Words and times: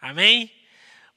Amém? 0.00 0.50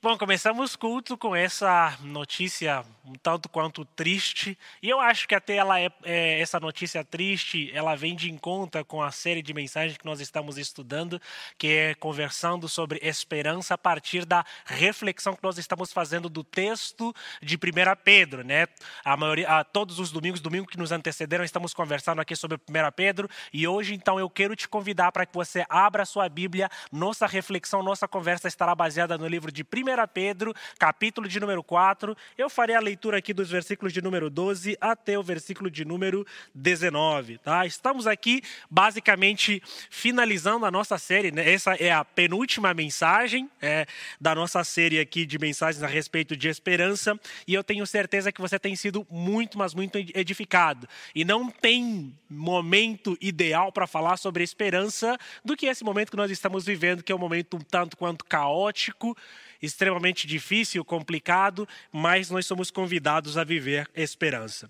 Bom, 0.04 0.18
começamos 0.18 0.74
o 0.74 0.80
culto 0.80 1.18
com 1.18 1.34
essa 1.34 1.98
notícia 2.02 2.84
um 3.06 3.14
tanto 3.14 3.50
quanto 3.50 3.84
triste. 3.84 4.58
E 4.82 4.90
eu 4.90 5.00
acho 5.00 5.28
que 5.28 5.36
até 5.36 5.56
ela 5.56 5.80
é, 5.80 5.90
é, 6.04 6.40
essa 6.40 6.60
notícia 6.60 7.04
triste, 7.04 7.72
ela 7.74 7.96
vem 7.96 8.16
de 8.16 8.32
encontro 8.32 8.84
com 8.86 9.02
a 9.02 9.12
série 9.12 9.42
de 9.42 9.54
mensagens 9.54 9.98
que 9.98 10.06
nós 10.06 10.22
estamos 10.22 10.58
estudando, 10.58 11.22
que 11.58 11.68
é 11.68 11.96
conversando 11.96 12.70
sobre 12.70 13.00
esperança 13.02 13.74
a 13.74 13.78
partir 13.78 14.26
da 14.26 14.46
reflexão 14.66 15.36
que 15.36 15.44
nós 15.44 15.58
estamos 15.58 15.92
fazendo 15.92 16.30
do 16.30 16.44
texto 16.44 17.14
de 17.42 17.56
1 17.56 17.60
Pedro, 18.04 18.44
né? 18.44 18.68
A 19.04 19.18
maioria, 19.18 19.50
a, 19.50 19.64
todos 19.64 20.00
os 20.00 20.12
domingos, 20.12 20.40
domingo 20.40 20.68
que 20.68 20.78
nos 20.78 20.92
antecederam, 20.92 21.44
estamos 21.44 21.74
conversando 21.74 22.22
aqui 22.22 22.36
sobre 22.36 22.58
1 22.58 22.92
Pedro. 22.96 23.30
E 23.52 23.68
hoje, 23.68 23.94
então, 23.94 24.20
eu 24.20 24.30
quero 24.30 24.56
te 24.56 24.68
convidar 24.68 25.12
para 25.12 25.26
que 25.26 25.34
você 25.34 25.66
abra 25.68 26.04
a 26.04 26.06
sua 26.06 26.30
Bíblia. 26.30 26.70
Nossa 26.92 27.28
reflexão, 27.28 27.84
nossa 27.84 28.08
conversa 28.08 28.48
estará 28.48 28.74
baseada 28.74 29.18
no 29.18 29.28
livro 29.28 29.52
de 29.52 29.64
1 29.64 29.93
Pedro, 30.08 30.54
capítulo 30.80 31.28
de 31.28 31.40
número 31.40 31.64
4. 31.64 32.18
Eu 32.36 32.50
farei 32.50 32.76
a 32.76 32.80
leitura 32.80 33.18
aqui 33.20 33.34
dos 33.34 33.50
versículos 33.50 33.94
de 33.94 34.02
número 34.02 34.30
12 34.30 34.76
até 34.82 35.18
o 35.18 35.22
versículo 35.22 35.70
de 35.70 35.86
número 35.86 36.26
19. 36.54 37.38
Tá? 37.38 37.66
Estamos 37.66 38.08
aqui 38.08 38.42
basicamente 38.70 39.62
finalizando 39.90 40.66
a 40.66 40.72
nossa 40.72 40.98
série. 40.98 41.32
Né? 41.32 41.54
Essa 41.54 41.76
é 41.76 41.92
a 41.92 42.04
penúltima 42.04 42.74
mensagem 42.74 43.50
é, 43.62 43.86
da 44.20 44.34
nossa 44.34 44.64
série 44.64 45.00
aqui 45.00 45.26
de 45.26 45.38
mensagens 45.38 45.84
a 45.84 45.88
respeito 45.88 46.36
de 46.36 46.48
esperança. 46.48 47.18
E 47.48 47.54
eu 47.54 47.64
tenho 47.64 47.86
certeza 47.86 48.32
que 48.32 48.42
você 48.42 48.58
tem 48.58 48.76
sido 48.76 49.06
muito, 49.10 49.58
mas 49.58 49.74
muito 49.74 49.98
edificado. 49.98 50.88
E 51.14 51.24
não 51.24 51.50
tem 51.50 52.14
momento 52.28 53.16
ideal 53.22 53.72
para 53.72 53.86
falar 53.86 54.18
sobre 54.18 54.44
esperança 54.44 55.18
do 55.46 55.56
que 55.56 55.68
esse 55.68 55.84
momento 55.84 56.10
que 56.10 56.18
nós 56.18 56.32
estamos 56.32 56.66
vivendo, 56.66 57.04
que 57.04 57.12
é 57.12 57.16
um 57.16 57.20
momento 57.20 57.58
um 57.58 57.60
tanto 57.60 57.96
quanto 57.96 58.26
caótico 58.26 59.16
extremamente 59.64 60.28
difícil, 60.28 60.84
complicado, 60.84 61.68
mas 61.90 62.30
nós 62.30 62.46
somos 62.46 62.70
convidados 62.70 63.38
a 63.38 63.46
viver 63.46 63.90
esperança. 63.96 64.70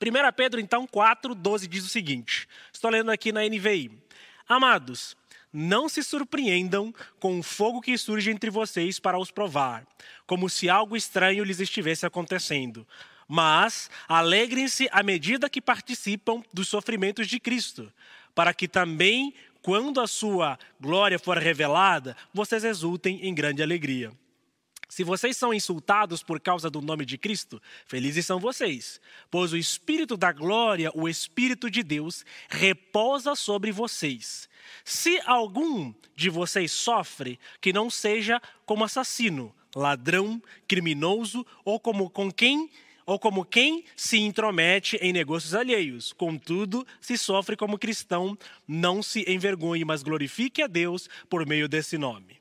1 0.00 0.32
Pedro, 0.36 0.60
então, 0.60 0.86
4, 0.86 1.34
12 1.34 1.66
diz 1.66 1.84
o 1.84 1.88
seguinte: 1.88 2.48
estou 2.72 2.90
lendo 2.90 3.10
aqui 3.10 3.32
na 3.32 3.44
NVI. 3.44 3.90
Amados, 4.48 5.16
não 5.52 5.88
se 5.88 6.02
surpreendam 6.02 6.94
com 7.18 7.38
o 7.38 7.42
fogo 7.42 7.80
que 7.80 7.98
surge 7.98 8.30
entre 8.30 8.48
vocês 8.48 9.00
para 9.00 9.18
os 9.18 9.30
provar, 9.30 9.84
como 10.26 10.48
se 10.48 10.70
algo 10.70 10.96
estranho 10.96 11.44
lhes 11.44 11.60
estivesse 11.60 12.06
acontecendo. 12.06 12.86
Mas 13.28 13.90
alegrem-se 14.08 14.88
à 14.92 15.02
medida 15.02 15.50
que 15.50 15.60
participam 15.60 16.42
dos 16.52 16.68
sofrimentos 16.68 17.26
de 17.26 17.40
Cristo, 17.40 17.92
para 18.34 18.54
que 18.54 18.68
também 18.68 19.34
quando 19.62 20.00
a 20.00 20.06
sua 20.06 20.58
glória 20.80 21.18
for 21.18 21.38
revelada, 21.38 22.16
vocês 22.34 22.64
exultem 22.64 23.26
em 23.26 23.34
grande 23.34 23.62
alegria. 23.62 24.12
Se 24.88 25.04
vocês 25.04 25.38
são 25.38 25.54
insultados 25.54 26.22
por 26.22 26.38
causa 26.38 26.68
do 26.68 26.82
nome 26.82 27.06
de 27.06 27.16
Cristo, 27.16 27.62
felizes 27.86 28.26
são 28.26 28.38
vocês, 28.38 29.00
pois 29.30 29.50
o 29.50 29.56
Espírito 29.56 30.18
da 30.18 30.32
glória, 30.32 30.90
o 30.94 31.08
Espírito 31.08 31.70
de 31.70 31.82
Deus, 31.82 32.26
reposa 32.50 33.34
sobre 33.34 33.72
vocês. 33.72 34.50
Se 34.84 35.18
algum 35.24 35.94
de 36.14 36.28
vocês 36.28 36.72
sofre, 36.72 37.40
que 37.58 37.72
não 37.72 37.88
seja 37.88 38.38
como 38.66 38.84
assassino, 38.84 39.54
ladrão, 39.74 40.42
criminoso 40.68 41.46
ou 41.64 41.80
como 41.80 42.10
com 42.10 42.30
quem 42.30 42.68
ou 43.06 43.18
como 43.18 43.44
quem 43.44 43.84
se 43.96 44.18
intromete 44.18 44.96
em 44.96 45.12
negócios 45.12 45.54
alheios. 45.54 46.12
Contudo, 46.12 46.86
se 47.00 47.16
sofre 47.18 47.56
como 47.56 47.78
cristão, 47.78 48.36
não 48.66 49.02
se 49.02 49.24
envergonhe, 49.28 49.84
mas 49.84 50.02
glorifique 50.02 50.62
a 50.62 50.66
Deus 50.66 51.08
por 51.28 51.46
meio 51.46 51.68
desse 51.68 51.98
nome. 51.98 52.40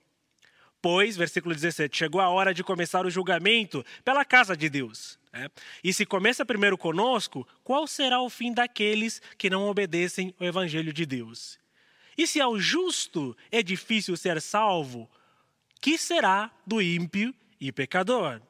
Pois, 0.81 1.15
versículo 1.15 1.53
17, 1.53 1.95
chegou 1.95 2.19
a 2.19 2.29
hora 2.29 2.53
de 2.53 2.63
começar 2.63 3.05
o 3.05 3.09
julgamento 3.09 3.85
pela 4.03 4.25
casa 4.25 4.57
de 4.57 4.67
Deus. 4.67 5.19
Né? 5.31 5.47
E 5.83 5.93
se 5.93 6.05
começa 6.05 6.43
primeiro 6.43 6.77
conosco, 6.77 7.47
qual 7.63 7.85
será 7.85 8.19
o 8.19 8.29
fim 8.29 8.51
daqueles 8.51 9.21
que 9.37 9.49
não 9.49 9.67
obedecem 9.67 10.33
o 10.39 10.43
evangelho 10.43 10.91
de 10.91 11.05
Deus? 11.05 11.59
E 12.17 12.25
se 12.25 12.41
ao 12.41 12.59
justo 12.59 13.37
é 13.51 13.61
difícil 13.61 14.17
ser 14.17 14.41
salvo, 14.41 15.09
que 15.79 15.97
será 15.97 16.51
do 16.65 16.81
ímpio 16.81 17.33
e 17.59 17.71
pecador? 17.71 18.41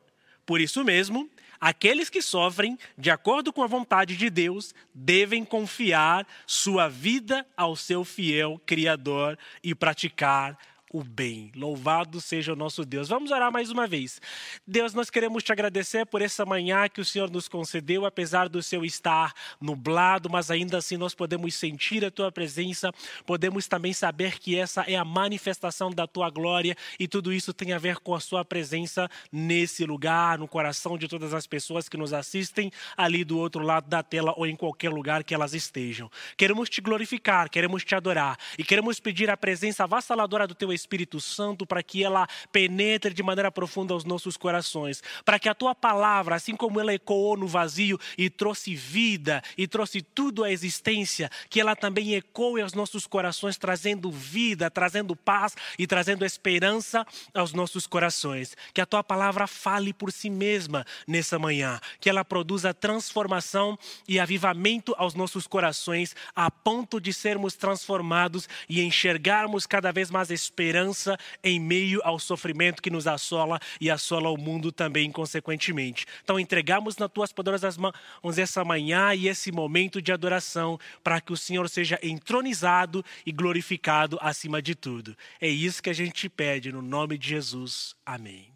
Por 0.46 0.59
isso 0.59 0.84
mesmo, 0.84 1.30
Aqueles 1.62 2.10
que 2.10 2.24
sofrem 2.24 2.76
de 2.98 3.12
acordo 3.12 3.54
com 3.54 3.62
a 3.62 3.68
vontade 3.68 4.18
de 4.18 4.32
Deus 4.32 4.74
devem 4.96 5.46
confiar 5.46 6.26
sua 6.48 6.90
vida 6.90 7.46
ao 7.56 7.76
seu 7.76 8.04
fiel 8.04 8.60
Criador 8.66 9.38
e 9.64 9.76
praticar 9.76 10.58
o 10.94 11.03
bem. 11.03 11.52
Louvado 11.56 12.19
seja 12.19 12.52
o 12.52 12.56
nosso 12.56 12.84
Deus. 12.84 13.07
Vamos 13.07 13.31
orar 13.31 13.52
mais 13.52 13.72
uma 13.72 13.88
vez. 13.88 14.19
Deus, 14.68 14.94
nós 14.94 15.09
queremos 15.09 15.41
te 15.41 15.52
agradecer 15.52 16.06
por 16.06 16.22
essa 16.22 16.46
manhã 16.46 16.88
que 16.90 17.00
o 17.00 17.06
Senhor 17.06 17.31
nos 17.31 17.47
concedeu, 17.47 18.06
apesar 18.06 18.50
do 18.50 18.62
seu 18.62 18.84
estar 18.84 19.34
nublado, 19.59 20.30
mas 20.30 20.51
ainda 20.51 20.78
assim 20.78 20.97
nós 20.97 21.16
podemos 21.16 21.56
sentir 21.56 22.03
a 22.03 22.12
tua 22.12 22.31
presença, 22.31 22.91
podemos 23.25 23.68
também 23.68 23.94
saber 23.94 24.38
que 24.38 24.57
essa 24.57 24.81
é 24.81 24.96
a 24.96 25.06
manifestação 25.06 25.90
da 25.90 26.06
tua 26.06 26.30
glória 26.30 26.75
e 27.00 27.07
tudo 27.07 27.31
isso 27.31 27.53
tem 27.53 27.72
a 27.72 27.78
ver 27.78 27.97
com 28.00 28.13
a 28.13 28.19
sua 28.19 28.44
presença 28.44 29.09
nesse 29.31 29.85
lugar, 29.85 30.38
no 30.38 30.47
coração 30.47 30.97
de 30.97 31.07
todas 31.07 31.34
as 31.34 31.47
pessoas 31.47 31.88
que 31.88 31.97
nos 31.97 32.12
assistem 32.12 32.72
ali 32.97 33.24
do 33.24 33.38
outro 33.38 33.63
lado 33.63 33.88
da 33.88 34.03
tela 34.03 34.34
ou 34.35 34.46
em 34.46 34.56
qualquer 34.56 34.90
lugar 34.90 35.24
que 35.24 35.34
elas 35.34 35.53
estejam. 35.53 36.12
Queremos 36.35 36.69
te 36.69 36.81
glorificar, 36.81 37.50
queremos 37.50 37.85
te 37.85 37.96
adorar 37.96 38.38
e 38.57 38.63
queremos 38.63 39.00
pedir 39.00 39.30
a 39.30 39.38
presença 39.38 39.85
avassaladora 39.85 40.46
do 40.46 40.53
teu 40.53 40.74
Espírito 40.74 40.81
Espírito 40.81 41.22
Santo 41.22 41.66
para 41.66 41.81
que 41.81 42.03
ela 42.03 42.28
penetre 42.52 43.14
de 43.14 43.24
maneira 43.24 43.52
profunda 43.52 43.94
aos 43.94 44.03
nossos 44.03 44.36
corações, 44.36 45.02
para 45.24 45.40
que 45.40 45.47
a 45.47 45.56
tua 45.56 45.74
palavra, 45.74 46.36
assim 46.36 46.56
como 46.56 46.80
ela 46.80 46.94
ecoou 46.94 47.38
no 47.38 47.47
vazio 47.47 48.00
e 48.18 48.30
trouxe 48.30 48.75
vida 48.75 49.42
e 49.58 49.68
trouxe 49.68 50.02
tudo 50.02 50.44
à 50.44 50.52
existência, 50.52 51.30
que 51.50 51.62
ela 51.62 51.75
também 51.75 52.16
ecoe 52.16 52.62
aos 52.62 52.74
nossos 52.74 53.08
corações, 53.08 53.58
trazendo 53.58 54.12
vida, 54.12 54.69
trazendo 54.69 55.16
paz 55.16 55.56
e 55.78 55.88
trazendo 55.88 56.25
esperança 56.25 57.06
aos 57.34 57.53
nossos 57.53 57.88
corações. 57.88 58.56
Que 58.74 58.81
a 58.81 58.86
tua 58.86 59.03
palavra 59.03 59.48
fale 59.48 59.94
por 59.94 60.12
si 60.12 60.30
mesma 60.30 60.86
nessa 61.08 61.38
manhã, 61.38 61.80
que 62.00 62.09
ela 62.09 62.25
produza 62.25 62.74
transformação 62.74 63.78
e 64.08 64.19
avivamento 64.19 64.94
aos 64.98 65.13
nossos 65.13 65.48
corações, 65.48 66.16
a 66.36 66.50
ponto 66.50 67.00
de 67.00 67.13
sermos 67.13 67.56
transformados 67.56 68.50
e 68.68 68.81
enxergarmos 68.81 69.66
cada 69.66 69.92
vez 69.92 70.09
mais 70.09 70.31
esperança 70.31 70.71
esperança 70.72 71.18
em 71.44 71.59
meio 71.59 72.00
ao 72.04 72.18
sofrimento 72.18 72.82
que 72.82 72.90
nos 72.90 73.06
assola 73.06 73.59
e 73.80 73.92
assola 73.92 74.30
o 74.30 74.38
mundo 74.38 74.72
também, 74.72 75.12
consequentemente. 75.12 76.06
Então, 76.24 76.40
entregamos 76.40 76.96
nas 76.96 77.12
tuas 77.12 77.34
poderosas 77.34 77.76
mãos 77.78 78.38
essa 78.38 78.64
manhã 78.64 79.14
e 79.14 79.28
esse 79.28 79.52
momento 79.52 80.02
de 80.02 80.14
adoração 80.14 80.80
para 81.04 81.20
que 81.20 81.34
o 81.34 81.38
Senhor 81.38 81.70
seja 81.70 82.00
entronizado 82.02 83.04
e 83.26 83.31
glorificado 83.34 84.18
acima 84.22 84.62
de 84.62 84.74
tudo. 84.74 85.16
É 85.42 85.48
isso 85.48 85.84
que 85.84 85.90
a 85.90 85.94
gente 85.94 86.30
pede 86.30 86.72
no 86.72 86.81
nome 86.81 87.18
de 87.18 87.28
Jesus. 87.28 87.94
Amém. 88.06 88.48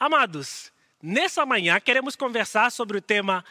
Amados, 0.00 0.72
nessa 1.02 1.44
manhã 1.44 1.78
queremos 1.78 2.16
conversar 2.16 2.72
sobre 2.72 2.96
o 2.96 3.02
tema 3.02 3.44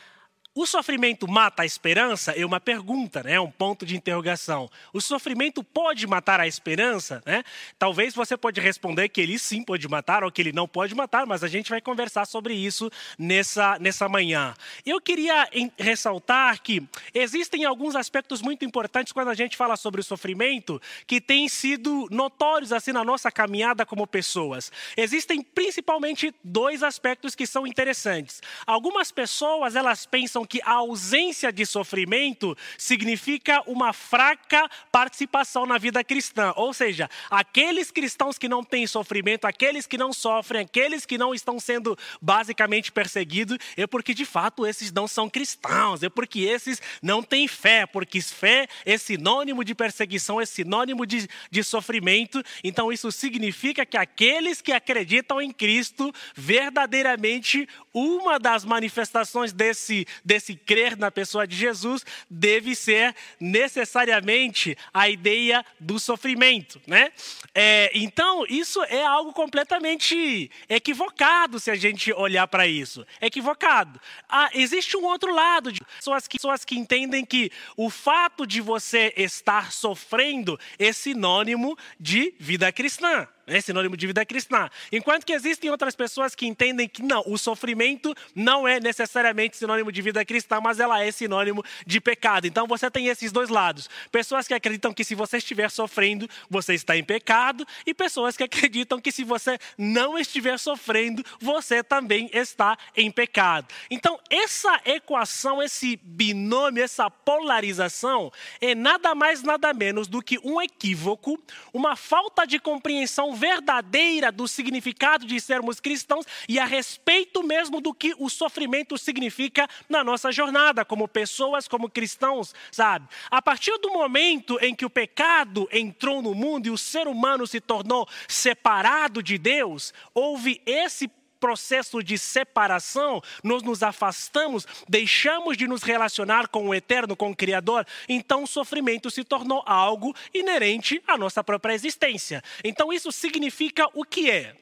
o 0.54 0.66
sofrimento 0.66 1.28
mata 1.30 1.64
a 1.64 1.66
esperança? 1.66 2.34
É 2.34 2.46
uma 2.46 2.60
pergunta, 2.60 3.24
né? 3.24 3.40
um 3.40 3.50
ponto 3.50 3.86
de 3.86 3.96
interrogação. 3.96 4.70
O 4.92 5.00
sofrimento 5.00 5.64
pode 5.64 6.06
matar 6.06 6.42
a 6.42 6.48
esperança? 6.48 7.24
Né? 7.26 7.42
Talvez 7.80 8.14
você 8.14 8.36
pode 8.36 8.60
responder 8.60 9.08
que 9.08 9.22
ele 9.22 9.40
sim 9.40 9.64
pode 9.64 9.88
matar 9.88 10.26
ou 10.26 10.32
que 10.32 10.42
ele 10.42 10.52
não 10.52 10.68
pode 10.68 10.94
matar, 10.94 11.26
mas 11.26 11.42
a 11.42 11.48
gente 11.48 11.70
vai 11.70 11.80
conversar 11.80 12.26
sobre 12.26 12.54
isso 12.54 12.92
nessa, 13.18 13.80
nessa 13.80 14.10
manhã. 14.10 14.54
Eu 14.86 15.00
queria 15.00 15.48
em, 15.54 15.72
ressaltar 15.78 16.62
que 16.62 16.84
existem 17.14 17.64
alguns 17.64 17.96
aspectos 17.96 18.42
muito 18.42 18.66
importantes 18.66 19.14
quando 19.14 19.30
a 19.30 19.34
gente 19.34 19.56
fala 19.56 19.78
sobre 19.78 20.02
o 20.02 20.04
sofrimento 20.04 20.82
que 21.08 21.22
têm 21.22 21.48
sido 21.48 22.10
notórios 22.12 22.74
assim 22.74 22.92
na 22.92 23.06
nossa 23.06 23.32
caminhada 23.32 23.86
como 23.86 24.06
pessoas. 24.06 24.70
Existem 24.98 25.42
principalmente 25.42 26.36
dois 26.44 26.84
aspectos 26.84 27.36
que 27.36 27.48
são 27.48 27.66
interessantes. 27.66 28.42
Algumas 28.68 29.14
pessoas 29.14 29.78
elas 29.78 30.06
pensam 30.06 30.41
pensam 30.42 30.46
que 30.46 30.62
a 30.64 30.74
ausência 30.74 31.52
de 31.52 31.66
sofrimento 31.66 32.58
significa 32.78 33.62
uma 33.68 33.94
fraca 33.94 34.70
participação 34.92 35.66
na 35.66 35.78
vida 35.78 36.04
cristã. 36.04 36.54
Ou 36.56 36.74
seja, 36.74 37.10
aqueles 37.30 37.92
cristãos 37.92 38.38
que 38.38 38.50
não 38.50 38.64
têm 38.64 38.88
sofrimento, 38.88 39.46
aqueles 39.46 39.86
que 39.86 39.98
não 39.98 40.14
sofrem, 40.14 40.62
aqueles 40.62 41.06
que 41.06 41.18
não 41.18 41.34
estão 41.34 41.60
sendo 41.60 41.98
basicamente 42.22 42.92
perseguidos, 42.92 43.58
é 43.78 43.86
porque 43.86 44.14
de 44.14 44.26
fato 44.26 44.66
esses 44.66 44.92
não 44.92 45.08
são 45.08 45.30
cristãos, 45.30 46.04
é 46.04 46.10
porque 46.10 46.42
esses 46.42 46.82
não 47.02 47.22
têm 47.22 47.48
fé, 47.48 47.86
porque 47.86 48.22
fé 48.22 48.68
é 48.86 48.98
sinônimo 48.98 49.64
de 49.64 49.76
perseguição, 49.76 50.40
é 50.40 50.46
sinônimo 50.46 51.06
de, 51.06 51.28
de 51.50 51.64
sofrimento. 51.64 52.44
Então 52.64 52.92
isso 52.92 53.12
significa 53.12 53.86
que 53.86 53.98
aqueles 53.98 54.62
que 54.62 54.72
acreditam 54.72 55.42
em 55.42 55.52
Cristo, 55.52 56.14
verdadeiramente 56.36 57.68
uma 57.94 58.40
das 58.40 58.64
manifestações 58.64 59.52
desse 59.52 60.06
desse 60.32 60.56
crer 60.56 60.96
na 60.96 61.12
pessoa 61.12 61.46
de 61.46 61.58
Jesus 61.58 62.06
deve 62.30 62.74
ser 62.74 63.14
necessariamente 63.38 64.78
a 64.94 65.10
ideia 65.10 65.66
do 65.78 66.00
sofrimento, 66.00 66.82
né? 66.88 67.12
É, 67.54 67.92
então, 67.94 68.46
isso 68.48 68.82
é 68.84 69.06
algo 69.06 69.34
completamente 69.34 70.50
equivocado 70.70 71.60
se 71.60 71.70
a 71.70 71.76
gente 71.76 72.14
olhar 72.14 72.48
para 72.48 72.66
isso. 72.66 73.06
Equivocado. 73.20 74.00
Ah, 74.30 74.50
existe 74.54 74.96
um 74.96 75.04
outro 75.04 75.36
lado 75.36 75.70
de 75.70 75.82
pessoas 75.82 76.26
que, 76.30 76.38
pessoas 76.38 76.64
que 76.64 76.80
entendem 76.80 77.26
que 77.26 77.52
o 77.76 77.90
fato 77.90 78.48
de 78.48 78.62
você 78.62 79.14
estar 79.18 79.74
sofrendo 79.74 80.58
é 80.80 80.94
sinônimo 80.94 81.78
de 82.00 82.34
vida 82.40 82.72
cristã 82.72 83.28
é 83.48 83.60
sinônimo 83.62 83.98
de 83.98 84.08
vida 84.08 84.26
cristã. 84.26 84.70
Enquanto 84.92 85.26
que 85.26 85.34
existem 85.34 85.70
outras 85.70 85.96
pessoas 85.96 86.36
que 86.36 86.46
entendem 86.46 86.88
que 86.88 87.02
não, 87.02 87.24
o 87.26 87.38
sofrimento 87.38 88.16
não 88.36 88.68
é 88.68 88.80
necessariamente 88.80 89.58
sinônimo 89.58 89.92
de 89.92 90.02
vida 90.02 90.24
cristã, 90.26 90.60
mas 90.62 90.80
ela 90.80 91.04
é 91.04 91.12
sinônimo 91.12 91.64
de 91.86 92.00
pecado. 92.00 92.48
Então 92.48 92.68
você 92.68 92.90
tem 92.90 93.08
esses 93.08 93.32
dois 93.32 93.50
lados. 93.50 93.90
Pessoas 94.12 94.48
que 94.48 94.54
acreditam 94.54 94.94
que 94.94 95.04
se 95.04 95.16
você 95.16 95.38
estiver 95.38 95.70
sofrendo, 95.70 96.30
você 96.50 96.74
está 96.74 96.96
em 96.96 97.04
pecado, 97.04 97.66
e 97.86 97.94
pessoas 97.94 98.38
que 98.38 98.44
acreditam 98.44 99.00
que 99.00 99.12
se 99.12 99.24
você 99.24 99.58
não 99.78 100.18
estiver 100.18 100.58
sofrendo, 100.58 101.24
você 101.40 101.84
também 101.84 102.30
está 102.34 102.78
em 102.96 103.12
pecado. 103.12 103.68
Então, 103.90 104.20
essa 104.30 104.80
equação, 104.86 105.62
esse 105.62 105.98
binômio, 106.04 106.84
essa 106.84 107.10
polarização 107.10 108.32
é 108.60 108.76
nada 108.76 109.14
mais 109.16 109.44
nada 109.44 109.74
menos 109.74 110.08
do 110.08 110.22
que 110.22 110.40
um 110.44 110.62
equívoco, 110.62 111.42
uma 111.74 111.96
falta 111.96 112.46
de 112.46 112.60
compreensão 112.60 113.34
verdadeira 113.42 114.32
do 114.32 114.48
significado 114.48 115.26
de 115.26 115.42
sermos 115.42 115.80
cristãos 115.80 116.28
e 116.48 116.60
a 116.60 116.66
respeito 116.66 117.42
mesmo 117.42 117.82
do 117.82 117.92
que 117.92 118.14
o 118.20 118.30
sofrimento 118.30 119.00
significa 119.00 119.68
na 119.90 120.04
nossa 120.04 120.32
jornada, 120.32 120.86
como 120.86 121.08
pessoas, 121.08 121.68
como 121.68 121.90
cristãos, 121.90 122.54
sabe? 122.72 123.08
A 123.32 123.42
partir 123.42 123.76
do 123.80 123.90
momento 123.90 124.60
em 124.62 124.76
que 124.76 124.86
o 124.86 124.90
pecado 124.92 125.68
entrou 125.72 126.22
no 126.22 126.36
mundo 126.36 126.68
e 126.68 126.70
o 126.70 126.78
ser 126.78 127.08
humano 127.08 127.48
se 127.48 127.60
tornou 127.60 128.08
separado 128.28 129.24
de 129.24 129.40
Deus, 129.40 129.92
houve 130.14 130.62
esse 130.64 131.08
processo 131.42 132.04
de 132.04 132.20
separação, 132.20 133.20
nós 133.44 133.64
nos 133.64 133.82
afastamos, 133.82 134.68
deixamos 134.88 135.58
de 135.58 135.68
nos 135.68 135.82
relacionar 135.82 136.48
com 136.48 136.70
o 136.70 136.76
eterno, 136.76 137.16
com 137.16 137.32
o 137.32 137.36
Criador, 137.36 137.86
então 138.08 138.44
o 138.44 138.48
sofrimento 138.48 139.10
se 139.10 139.24
tornou 139.24 139.64
algo 139.66 140.16
inerente 140.32 141.02
à 141.08 141.18
nossa 141.18 141.44
própria 141.44 141.74
existência. 141.74 142.44
Então 142.64 142.94
isso 142.94 143.12
significa 143.12 143.88
o 143.96 144.06
que 144.06 144.30
é? 144.30 144.56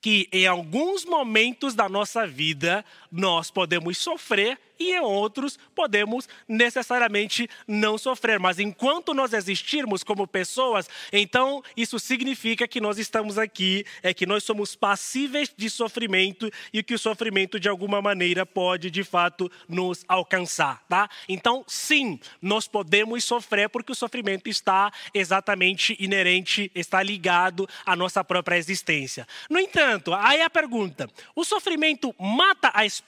Que 0.00 0.28
em 0.32 0.46
alguns 0.46 1.04
momentos 1.04 1.74
da 1.74 1.88
nossa 1.88 2.26
vida 2.26 2.84
nós 3.12 3.50
podemos 3.50 3.98
sofrer 3.98 4.58
e 4.78 4.94
em 4.94 5.00
outros 5.00 5.58
podemos 5.74 6.28
necessariamente 6.48 7.48
não 7.68 7.98
sofrer. 7.98 8.40
Mas 8.40 8.58
enquanto 8.58 9.12
nós 9.14 9.32
existirmos 9.32 10.02
como 10.02 10.26
pessoas, 10.26 10.88
então 11.12 11.62
isso 11.76 11.98
significa 11.98 12.66
que 12.66 12.80
nós 12.80 12.98
estamos 12.98 13.38
aqui, 13.38 13.84
é 14.02 14.14
que 14.14 14.26
nós 14.26 14.42
somos 14.42 14.74
passíveis 14.74 15.52
de 15.56 15.68
sofrimento 15.68 16.50
e 16.72 16.82
que 16.82 16.94
o 16.94 16.98
sofrimento 16.98 17.60
de 17.60 17.68
alguma 17.68 18.00
maneira 18.00 18.46
pode 18.46 18.90
de 18.90 19.04
fato 19.04 19.50
nos 19.68 20.04
alcançar, 20.08 20.82
tá? 20.88 21.08
Então, 21.28 21.64
sim, 21.68 22.18
nós 22.40 22.66
podemos 22.66 23.22
sofrer 23.24 23.68
porque 23.68 23.92
o 23.92 23.96
sofrimento 23.96 24.48
está 24.48 24.90
exatamente 25.12 25.96
inerente, 26.00 26.72
está 26.74 27.02
ligado 27.02 27.68
à 27.84 27.94
nossa 27.94 28.24
própria 28.24 28.56
existência. 28.56 29.26
No 29.50 29.58
entanto, 29.58 30.14
aí 30.14 30.40
a 30.40 30.50
pergunta: 30.50 31.08
o 31.36 31.44
sofrimento 31.44 32.14
mata 32.18 32.70
a 32.72 32.86
esperança? 32.86 33.01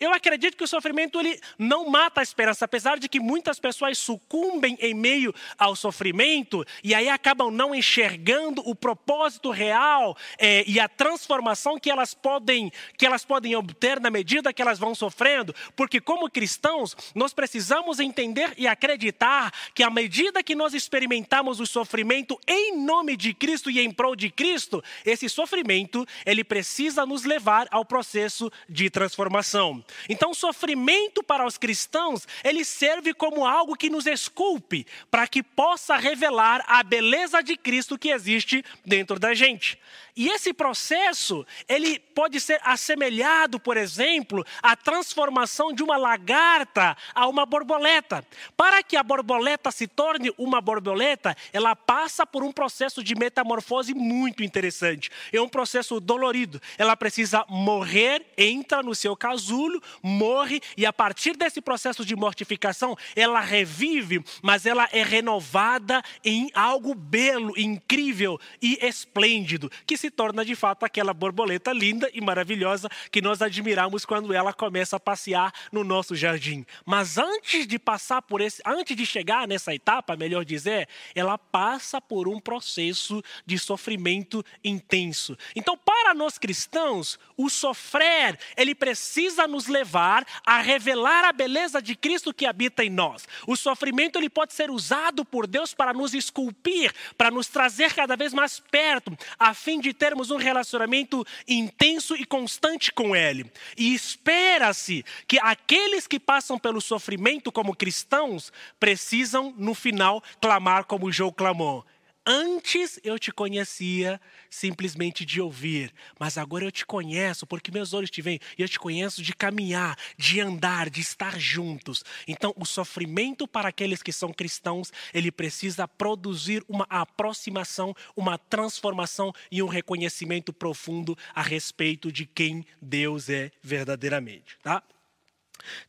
Eu 0.00 0.12
acredito 0.12 0.56
que 0.56 0.64
o 0.64 0.68
sofrimento 0.68 1.20
ele 1.20 1.40
não 1.58 1.88
mata 1.88 2.20
a 2.20 2.22
esperança, 2.22 2.64
apesar 2.64 2.98
de 2.98 3.08
que 3.08 3.20
muitas 3.20 3.58
pessoas 3.58 3.98
sucumbem 3.98 4.76
em 4.80 4.94
meio 4.94 5.34
ao 5.58 5.74
sofrimento 5.76 6.64
e 6.82 6.94
aí 6.94 7.08
acabam 7.08 7.50
não 7.50 7.74
enxergando 7.74 8.62
o 8.68 8.74
propósito 8.74 9.50
real 9.50 10.16
é, 10.38 10.64
e 10.66 10.78
a 10.80 10.88
transformação 10.88 11.78
que 11.78 11.90
elas 11.90 12.14
podem 12.14 12.72
que 12.96 13.06
elas 13.06 13.24
podem 13.24 13.54
obter 13.56 14.00
na 14.00 14.10
medida 14.10 14.52
que 14.52 14.62
elas 14.62 14.78
vão 14.78 14.94
sofrendo, 14.94 15.54
porque 15.74 16.00
como 16.00 16.30
cristãos 16.30 16.96
nós 17.14 17.32
precisamos 17.32 18.00
entender 18.00 18.52
e 18.56 18.66
acreditar 18.66 19.52
que 19.74 19.82
à 19.82 19.90
medida 19.90 20.42
que 20.42 20.54
nós 20.54 20.74
experimentamos 20.74 21.60
o 21.60 21.66
sofrimento 21.66 22.38
em 22.46 22.76
nome 22.76 23.16
de 23.16 23.34
Cristo 23.34 23.70
e 23.70 23.80
em 23.80 23.90
prol 23.90 24.16
de 24.16 24.30
Cristo, 24.30 24.82
esse 25.04 25.28
sofrimento 25.28 26.06
ele 26.24 26.44
precisa 26.44 27.06
nos 27.06 27.24
levar 27.24 27.66
ao 27.70 27.84
processo 27.84 28.50
de 28.68 28.90
transformação. 28.96 29.84
Então, 30.08 30.32
sofrimento 30.32 30.86
sofrimento 30.86 31.22
para 31.22 31.46
os 31.46 31.58
cristãos, 31.58 32.26
ele 32.42 32.64
serve 32.64 33.12
como 33.12 33.44
algo 33.44 33.76
que 33.76 33.90
nos 33.90 34.06
esculpe, 34.06 34.86
para 35.10 35.28
que 35.28 35.42
possa 35.42 35.96
revelar 35.96 36.64
a 36.66 36.82
beleza 36.82 37.42
de 37.42 37.56
Cristo 37.56 37.98
que 37.98 38.08
existe 38.08 38.64
dentro 38.84 39.18
da 39.18 39.34
gente. 39.34 39.78
E 40.16 40.28
esse 40.28 40.54
processo, 40.54 41.46
ele 41.68 41.98
pode 41.98 42.40
ser 42.40 42.58
assemelhado, 42.64 43.60
por 43.60 43.76
exemplo, 43.76 44.46
à 44.62 44.74
transformação 44.74 45.74
de 45.74 45.82
uma 45.82 45.98
lagarta 45.98 46.96
a 47.14 47.28
uma 47.28 47.44
borboleta. 47.44 48.26
Para 48.56 48.82
que 48.82 48.96
a 48.96 49.02
borboleta 49.02 49.70
se 49.70 49.86
torne 49.86 50.32
uma 50.38 50.58
borboleta, 50.62 51.36
ela 51.52 51.76
passa 51.76 52.24
por 52.24 52.42
um 52.42 52.50
processo 52.50 53.04
de 53.04 53.14
metamorfose 53.14 53.92
muito 53.92 54.42
interessante. 54.42 55.10
É 55.30 55.38
um 55.38 55.50
processo 55.50 56.00
dolorido. 56.00 56.62
Ela 56.78 56.96
precisa 56.96 57.44
morrer, 57.46 58.24
entra 58.38 58.82
no 58.86 58.94
seu 58.94 59.14
casulo, 59.14 59.82
morre 60.02 60.60
e 60.76 60.86
a 60.86 60.92
partir 60.92 61.36
desse 61.36 61.60
processo 61.60 62.04
de 62.04 62.16
mortificação, 62.16 62.96
ela 63.14 63.40
revive, 63.40 64.24
mas 64.42 64.64
ela 64.64 64.88
é 64.92 65.02
renovada 65.02 66.02
em 66.24 66.50
algo 66.54 66.94
belo, 66.94 67.52
incrível 67.58 68.40
e 68.62 68.78
esplêndido, 68.80 69.70
que 69.86 69.96
se 69.96 70.10
torna 70.10 70.44
de 70.44 70.54
fato 70.54 70.84
aquela 70.84 71.12
borboleta 71.12 71.72
linda 71.72 72.08
e 72.14 72.20
maravilhosa 72.20 72.88
que 73.10 73.20
nós 73.20 73.42
admiramos 73.42 74.06
quando 74.06 74.32
ela 74.32 74.52
começa 74.52 74.96
a 74.96 75.00
passear 75.00 75.52
no 75.70 75.84
nosso 75.84 76.14
jardim. 76.14 76.64
Mas 76.84 77.18
antes 77.18 77.66
de 77.66 77.78
passar 77.78 78.22
por 78.22 78.40
esse, 78.40 78.62
antes 78.64 78.96
de 78.96 79.04
chegar 79.04 79.46
nessa 79.48 79.74
etapa, 79.74 80.16
melhor 80.16 80.44
dizer, 80.44 80.88
ela 81.14 81.36
passa 81.36 82.00
por 82.00 82.28
um 82.28 82.38
processo 82.38 83.22
de 83.44 83.58
sofrimento 83.58 84.44
intenso. 84.62 85.36
Então, 85.54 85.76
para 85.76 86.14
nós 86.14 86.38
cristãos, 86.38 87.18
o 87.36 87.50
sofrer, 87.50 88.38
ele 88.56 88.74
precisa 88.76 89.48
nos 89.48 89.66
levar 89.66 90.24
a 90.44 90.60
revelar 90.60 91.24
a 91.24 91.32
beleza 91.32 91.82
de 91.82 91.96
Cristo 91.96 92.32
que 92.32 92.46
habita 92.46 92.84
em 92.84 92.90
nós. 92.90 93.26
O 93.46 93.56
sofrimento 93.56 94.18
ele 94.18 94.28
pode 94.28 94.52
ser 94.52 94.70
usado 94.70 95.24
por 95.24 95.46
Deus 95.46 95.74
para 95.74 95.92
nos 95.92 96.14
esculpir, 96.14 96.94
para 97.16 97.30
nos 97.30 97.48
trazer 97.48 97.92
cada 97.94 98.16
vez 98.16 98.32
mais 98.32 98.60
perto, 98.60 99.16
a 99.38 99.54
fim 99.54 99.80
de 99.80 99.92
termos 99.92 100.30
um 100.30 100.36
relacionamento 100.36 101.26
intenso 101.48 102.14
e 102.14 102.24
constante 102.24 102.92
com 102.92 103.16
Ele. 103.16 103.50
E 103.76 103.94
espera-se 103.94 105.04
que 105.26 105.38
aqueles 105.40 106.06
que 106.06 106.20
passam 106.20 106.58
pelo 106.58 106.80
sofrimento 106.80 107.50
como 107.50 107.74
cristãos 107.74 108.52
precisam, 108.78 109.54
no 109.56 109.74
final, 109.74 110.22
clamar 110.40 110.84
como 110.84 111.10
João 111.10 111.32
clamou. 111.32 111.84
Antes 112.28 112.98
eu 113.04 113.20
te 113.20 113.30
conhecia 113.30 114.20
simplesmente 114.50 115.24
de 115.24 115.40
ouvir, 115.40 115.94
mas 116.18 116.36
agora 116.36 116.64
eu 116.64 116.72
te 116.72 116.84
conheço 116.84 117.46
porque 117.46 117.70
meus 117.70 117.94
olhos 117.94 118.10
te 118.10 118.20
veem 118.20 118.40
e 118.58 118.62
eu 118.62 118.68
te 118.68 118.80
conheço 118.80 119.22
de 119.22 119.32
caminhar, 119.32 119.96
de 120.18 120.40
andar, 120.40 120.90
de 120.90 121.00
estar 121.00 121.38
juntos. 121.38 122.02
Então, 122.26 122.52
o 122.56 122.66
sofrimento 122.66 123.46
para 123.46 123.68
aqueles 123.68 124.02
que 124.02 124.12
são 124.12 124.32
cristãos, 124.32 124.92
ele 125.14 125.30
precisa 125.30 125.86
produzir 125.86 126.64
uma 126.68 126.84
aproximação, 126.90 127.94
uma 128.16 128.36
transformação 128.36 129.32
e 129.48 129.62
um 129.62 129.68
reconhecimento 129.68 130.52
profundo 130.52 131.16
a 131.32 131.42
respeito 131.42 132.10
de 132.10 132.26
quem 132.26 132.66
Deus 132.82 133.28
é 133.28 133.52
verdadeiramente, 133.62 134.58
tá? 134.64 134.82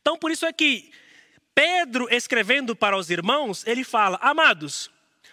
Então, 0.00 0.16
por 0.16 0.30
isso 0.30 0.46
é 0.46 0.52
que 0.52 0.92
Pedro, 1.52 2.06
escrevendo 2.08 2.76
para 2.76 2.96
os 2.96 3.10
irmãos, 3.10 3.66
ele 3.66 3.82
fala: 3.82 4.16
Amados, 4.22 4.88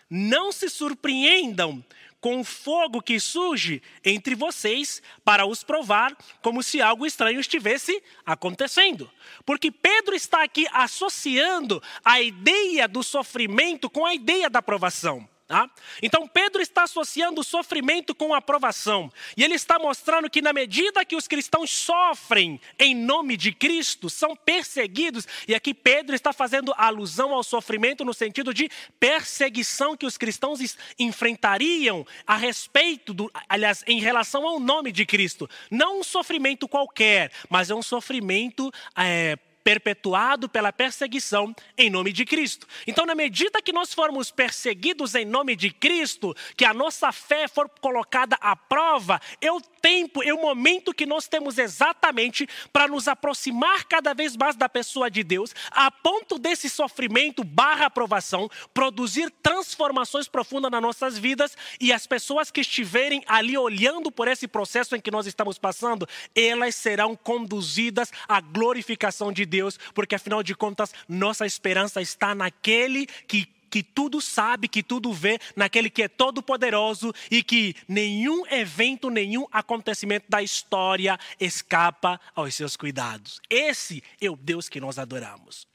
não 0.10 0.52
se 0.52 0.70
surpreendam 0.70 1.84
com 2.22 2.40
o 2.40 2.44
fogo 2.44 3.02
que 3.04 3.20
surge 3.20 3.84
entre 4.04 4.34
vocês 4.34 5.02
para 5.24 5.46
os 5.46 5.64
provar, 5.64 6.18
como 6.42 6.64
se 6.64 6.82
algo 6.82 7.06
estranho 7.06 7.40
estivesse 7.40 8.02
acontecendo. 8.26 9.12
Porque 9.46 9.70
Pedro 9.72 10.16
está 10.16 10.44
aqui 10.44 10.66
associando 10.72 11.82
a 12.04 12.20
ideia 12.22 12.88
do 12.88 13.04
sofrimento 13.04 13.90
com 13.90 14.06
a 14.06 14.16
ideia 14.16 14.50
da 14.50 14.62
provação. 14.62 15.30
Tá? 15.48 15.70
Então 16.02 16.28
Pedro 16.28 16.60
está 16.60 16.86
associando 16.86 17.42
o 17.42 17.44
sofrimento 17.44 18.16
com 18.16 18.34
a 18.34 18.38
aprovação. 18.38 19.12
E 19.38 19.44
ele 19.44 19.54
está 19.54 19.78
mostrando 19.78 20.28
que, 20.28 20.42
na 20.42 20.52
medida 20.52 21.06
que 21.06 21.16
os 21.16 21.28
cristãos 21.28 21.70
sofrem 21.70 22.60
em 22.80 22.96
nome 22.96 23.38
de 23.38 23.52
Cristo, 23.52 24.10
são 24.10 24.36
perseguidos, 24.36 25.28
e 25.48 25.54
aqui 25.54 25.72
Pedro 25.72 26.16
está 26.16 26.34
fazendo 26.34 26.74
alusão 26.76 27.32
ao 27.32 27.44
sofrimento 27.44 28.04
no 28.04 28.12
sentido 28.12 28.52
de 28.56 28.72
perseguição 29.00 29.96
que 29.96 30.08
os 30.08 30.18
cristãos 30.18 30.60
enfrentariam 30.98 32.08
a 32.26 32.36
respeito, 32.36 33.14
do, 33.14 33.32
aliás, 33.48 33.84
em 33.86 34.00
relação 34.00 34.48
ao 34.48 34.60
nome 34.60 34.92
de 34.92 35.06
Cristo. 35.06 35.48
Não 35.70 36.00
um 36.00 36.04
sofrimento 36.04 36.68
qualquer, 36.68 37.32
mas 37.48 37.70
é 37.70 37.76
um 37.76 37.84
sofrimento 37.84 38.72
é, 38.98 39.38
perpetuado 39.66 40.48
pela 40.48 40.72
perseguição 40.72 41.56
em 41.76 41.90
nome 41.90 42.14
de 42.14 42.24
Cristo. 42.24 42.68
Então, 42.86 43.04
na 43.04 43.16
medida 43.16 43.64
que 43.64 43.74
nós 43.74 43.92
formos 43.92 44.30
perseguidos 44.30 45.16
em 45.16 45.26
nome 45.26 45.56
de 45.56 45.72
Cristo, 45.72 46.36
que 46.56 46.64
a 46.64 46.72
nossa 46.72 47.12
fé 47.12 47.48
for 47.48 47.68
colocada 47.82 48.38
à 48.40 48.56
prova, 48.56 49.20
o 49.50 49.60
tempo, 49.86 50.24
é 50.24 50.34
o 50.34 50.42
momento 50.42 50.96
que 50.96 51.06
nós 51.06 51.28
temos 51.28 51.60
exatamente 51.60 52.50
para 52.74 52.88
nos 52.88 53.08
aproximar 53.08 53.84
cada 53.84 54.16
vez 54.16 54.36
mais 54.36 54.56
da 54.56 54.68
pessoa 54.68 55.12
de 55.12 55.24
Deus, 55.24 55.54
a 55.70 55.92
ponto 55.92 56.40
desse 56.40 56.72
sofrimento 56.72 57.44
barra 57.44 57.86
aprovação 57.86 58.50
produzir 58.74 59.30
transformações 59.44 60.28
profundas 60.28 60.72
nas 60.72 60.82
nossas 60.82 61.20
vidas 61.20 61.56
e 61.80 61.94
as 61.94 62.08
pessoas 62.08 62.50
que 62.50 62.62
estiverem 62.62 63.24
ali 63.28 63.56
olhando 63.56 64.12
por 64.12 64.28
esse 64.28 64.48
processo 64.48 64.96
em 64.96 65.00
que 65.00 65.12
nós 65.12 65.28
estamos 65.28 65.60
passando, 65.60 66.10
elas 66.36 66.74
serão 66.74 67.16
conduzidas 67.16 68.12
à 68.28 68.42
glorificação 68.42 69.32
de 69.32 69.46
Deus, 69.46 69.78
porque 69.94 70.16
afinal 70.16 70.42
de 70.42 70.56
contas, 70.56 70.96
nossa 71.08 71.46
esperança 71.46 72.02
está 72.02 72.34
naquele 72.34 73.06
que 73.28 73.55
que 73.76 73.84
tudo 73.84 74.22
sabe, 74.22 74.70
que 74.70 74.82
tudo 74.82 75.12
vê, 75.12 75.38
naquele 75.54 75.90
que 75.90 76.04
é 76.04 76.08
todo 76.08 76.42
poderoso 76.42 77.14
e 77.30 77.44
que 77.44 77.76
nenhum 77.90 78.48
evento, 78.48 79.10
nenhum 79.10 79.46
acontecimento 79.52 80.28
da 80.30 80.42
história 80.42 81.20
escapa 81.42 82.18
aos 82.34 82.56
seus 82.56 82.78
cuidados. 82.78 83.42
Esse 83.50 84.02
é 84.22 84.30
o 84.30 84.38
Deus 84.38 84.70
que 84.70 84.80
nós 84.80 84.98
adoramos. 84.98 85.68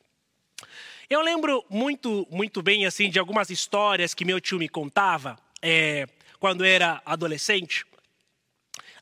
Eu 1.10 1.20
lembro 1.20 1.62
muito, 1.68 2.26
muito 2.30 2.62
bem 2.62 2.86
assim 2.86 3.10
de 3.10 3.18
algumas 3.18 3.50
histórias 3.50 4.14
que 4.14 4.24
meu 4.24 4.40
tio 4.40 4.58
me 4.58 4.66
contava 4.66 5.38
é, 5.60 6.06
quando 6.38 6.64
era 6.64 7.02
adolescente. 7.04 7.84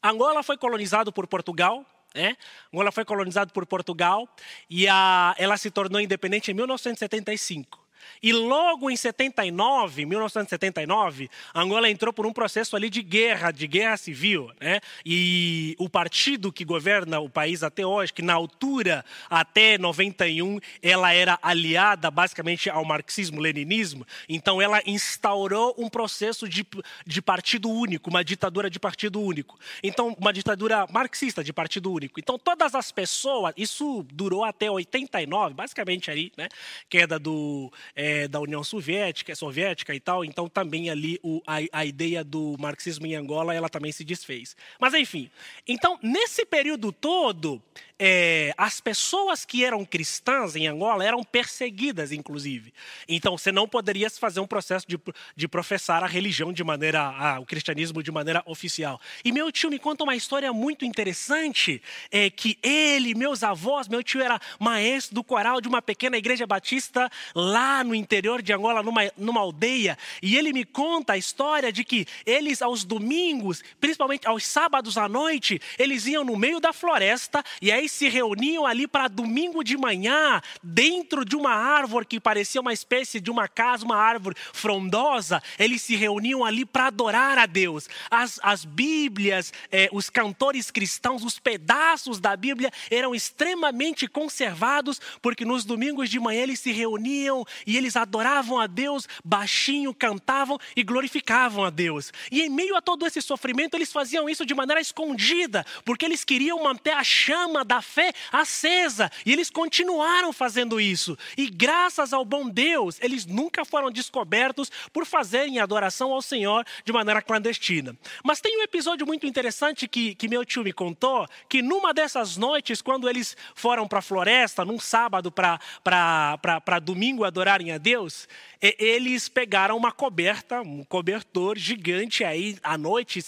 Angola 0.02 0.42
foi 0.42 0.58
colonizado 0.58 1.12
por 1.12 1.28
Portugal, 1.28 1.86
né? 2.12 2.36
Angola 2.74 2.90
foi 2.90 3.04
colonizado 3.04 3.52
por 3.52 3.64
Portugal 3.64 4.28
e 4.68 4.88
a, 4.88 5.36
ela 5.38 5.56
se 5.56 5.70
tornou 5.70 6.00
independente 6.00 6.50
em 6.50 6.54
1975. 6.54 7.86
E 8.22 8.32
logo 8.32 8.90
em 8.90 8.96
79, 8.96 10.04
1979, 10.04 11.30
Angola 11.54 11.88
entrou 11.88 12.12
por 12.12 12.26
um 12.26 12.32
processo 12.32 12.76
ali 12.76 12.90
de 12.90 13.02
guerra, 13.02 13.50
de 13.50 13.66
guerra 13.66 13.96
civil, 13.96 14.50
né? 14.60 14.80
E 15.04 15.74
o 15.78 15.88
partido 15.88 16.52
que 16.52 16.64
governa 16.64 17.20
o 17.20 17.30
país 17.30 17.62
até 17.62 17.86
hoje, 17.86 18.12
que 18.12 18.22
na 18.22 18.34
altura 18.34 19.04
até 19.30 19.78
91 19.78 20.58
ela 20.82 21.12
era 21.12 21.38
aliada 21.42 22.10
basicamente 22.10 22.68
ao 22.68 22.84
marxismo-leninismo, 22.84 24.06
então 24.28 24.60
ela 24.60 24.80
instaurou 24.86 25.74
um 25.78 25.88
processo 25.88 26.48
de, 26.48 26.66
de 27.06 27.22
partido 27.22 27.70
único, 27.70 28.10
uma 28.10 28.24
ditadura 28.24 28.68
de 28.70 28.78
partido 28.78 29.20
único. 29.20 29.58
Então, 29.82 30.16
uma 30.18 30.32
ditadura 30.32 30.86
marxista 30.90 31.42
de 31.42 31.52
partido 31.52 31.92
único. 31.92 32.18
Então, 32.18 32.38
todas 32.38 32.74
as 32.74 32.90
pessoas, 32.90 33.54
isso 33.56 34.04
durou 34.12 34.44
até 34.44 34.70
89, 34.70 35.54
basicamente 35.54 36.10
ali, 36.10 36.32
né? 36.36 36.48
Queda 36.88 37.18
do 37.18 37.72
é, 37.98 38.28
da 38.28 38.38
União 38.38 38.62
Soviética, 38.62 39.34
soviética 39.34 39.92
e 39.92 39.98
tal, 39.98 40.24
então 40.24 40.48
também 40.48 40.88
ali 40.88 41.18
o, 41.20 41.42
a, 41.44 41.56
a 41.72 41.84
ideia 41.84 42.22
do 42.22 42.54
marxismo 42.56 43.04
em 43.08 43.16
Angola 43.16 43.52
ela 43.52 43.68
também 43.68 43.90
se 43.90 44.04
desfez. 44.04 44.56
Mas 44.78 44.94
enfim, 44.94 45.28
então 45.66 45.98
nesse 46.00 46.46
período 46.46 46.92
todo 46.92 47.60
é, 47.98 48.54
as 48.56 48.80
pessoas 48.80 49.44
que 49.44 49.64
eram 49.64 49.84
cristãs 49.84 50.54
em 50.54 50.68
Angola 50.68 51.04
eram 51.04 51.24
perseguidas, 51.24 52.12
inclusive. 52.12 52.72
Então, 53.08 53.36
você 53.36 53.50
não 53.50 53.66
poderia 53.66 54.08
fazer 54.08 54.38
um 54.38 54.46
processo 54.46 54.86
de, 54.86 54.98
de 55.34 55.48
professar 55.48 56.04
a 56.04 56.06
religião 56.06 56.52
de 56.52 56.62
maneira, 56.62 57.00
a, 57.00 57.40
o 57.40 57.46
cristianismo 57.46 58.02
de 58.02 58.12
maneira 58.12 58.42
oficial. 58.46 59.00
E 59.24 59.32
meu 59.32 59.50
tio 59.50 59.68
me 59.68 59.78
conta 59.78 60.04
uma 60.04 60.14
história 60.14 60.52
muito 60.52 60.84
interessante, 60.84 61.82
é 62.10 62.30
que 62.30 62.56
ele, 62.62 63.14
meus 63.14 63.42
avós, 63.42 63.88
meu 63.88 64.02
tio 64.02 64.22
era 64.22 64.40
maestro 64.60 65.16
do 65.16 65.24
coral 65.24 65.60
de 65.60 65.66
uma 65.66 65.82
pequena 65.82 66.16
igreja 66.16 66.46
batista 66.46 67.10
lá 67.34 67.82
no 67.88 67.94
interior 67.94 68.42
de 68.42 68.52
Angola, 68.52 68.82
numa, 68.82 69.10
numa 69.16 69.40
aldeia, 69.40 69.98
e 70.22 70.36
ele 70.36 70.52
me 70.52 70.64
conta 70.64 71.14
a 71.14 71.18
história 71.18 71.72
de 71.72 71.82
que 71.82 72.06
eles, 72.24 72.62
aos 72.62 72.84
domingos, 72.84 73.62
principalmente 73.80 74.28
aos 74.28 74.46
sábados 74.46 74.96
à 74.96 75.08
noite, 75.08 75.60
eles 75.78 76.06
iam 76.06 76.24
no 76.24 76.36
meio 76.36 76.60
da 76.60 76.72
floresta, 76.72 77.42
e 77.60 77.72
aí 77.72 77.88
se 77.88 78.08
reuniam 78.08 78.66
ali 78.66 78.86
para 78.86 79.08
domingo 79.08 79.64
de 79.64 79.76
manhã, 79.76 80.40
dentro 80.62 81.24
de 81.24 81.34
uma 81.34 81.52
árvore 81.52 82.06
que 82.06 82.20
parecia 82.20 82.60
uma 82.60 82.72
espécie 82.72 83.20
de 83.20 83.30
uma 83.30 83.48
casa, 83.48 83.84
uma 83.84 83.96
árvore 83.96 84.36
frondosa, 84.52 85.42
eles 85.58 85.82
se 85.82 85.96
reuniam 85.96 86.44
ali 86.44 86.64
para 86.64 86.86
adorar 86.86 87.38
a 87.38 87.46
Deus. 87.46 87.88
As, 88.10 88.38
as 88.42 88.64
Bíblias, 88.64 89.52
eh, 89.72 89.88
os 89.92 90.10
cantores 90.10 90.70
cristãos, 90.70 91.24
os 91.24 91.38
pedaços 91.38 92.20
da 92.20 92.36
Bíblia 92.36 92.70
eram 92.90 93.14
extremamente 93.14 94.06
conservados, 94.06 95.00
porque 95.22 95.44
nos 95.44 95.64
domingos 95.64 96.10
de 96.10 96.20
manhã 96.20 96.42
eles 96.42 96.60
se 96.60 96.72
reuniam 96.72 97.46
e 97.66 97.76
eles 97.78 97.96
adoravam 97.96 98.58
a 98.58 98.66
Deus, 98.66 99.08
baixinho, 99.24 99.94
cantavam 99.94 100.58
e 100.76 100.82
glorificavam 100.82 101.64
a 101.64 101.70
Deus. 101.70 102.12
E 102.30 102.42
em 102.42 102.48
meio 102.48 102.76
a 102.76 102.82
todo 102.82 103.06
esse 103.06 103.22
sofrimento, 103.22 103.74
eles 103.74 103.92
faziam 103.92 104.28
isso 104.28 104.44
de 104.44 104.54
maneira 104.54 104.80
escondida, 104.80 105.64
porque 105.84 106.04
eles 106.04 106.24
queriam 106.24 106.62
manter 106.62 106.92
a 106.92 107.04
chama 107.04 107.64
da 107.64 107.80
fé 107.80 108.12
acesa. 108.32 109.10
E 109.24 109.32
eles 109.32 109.50
continuaram 109.50 110.32
fazendo 110.32 110.80
isso. 110.80 111.16
E 111.36 111.48
graças 111.48 112.12
ao 112.12 112.24
bom 112.24 112.48
Deus, 112.48 112.98
eles 113.00 113.24
nunca 113.24 113.64
foram 113.64 113.90
descobertos 113.90 114.70
por 114.92 115.06
fazerem 115.06 115.58
adoração 115.58 116.12
ao 116.12 116.22
Senhor 116.22 116.64
de 116.84 116.92
maneira 116.92 117.22
clandestina. 117.22 117.96
Mas 118.24 118.40
tem 118.40 118.58
um 118.58 118.62
episódio 118.62 119.06
muito 119.06 119.26
interessante 119.26 119.86
que, 119.86 120.14
que 120.14 120.28
meu 120.28 120.44
tio 120.44 120.62
me 120.62 120.72
contou, 120.72 121.26
que 121.48 121.62
numa 121.62 121.94
dessas 121.94 122.36
noites, 122.36 122.82
quando 122.82 123.08
eles 123.08 123.36
foram 123.54 123.86
para 123.86 124.00
a 124.00 124.02
floresta, 124.02 124.64
num 124.64 124.78
sábado 124.78 125.30
para 125.30 126.78
domingo 126.82 127.24
adorarem 127.58 127.72
a 127.72 127.78
Deus, 127.78 128.28
eles 128.60 129.28
pegaram 129.28 129.76
uma 129.76 129.92
coberta, 129.92 130.60
um 130.62 130.84
cobertor 130.84 131.56
gigante 131.56 132.24
aí 132.24 132.56
à 132.62 132.78
noite, 132.78 133.20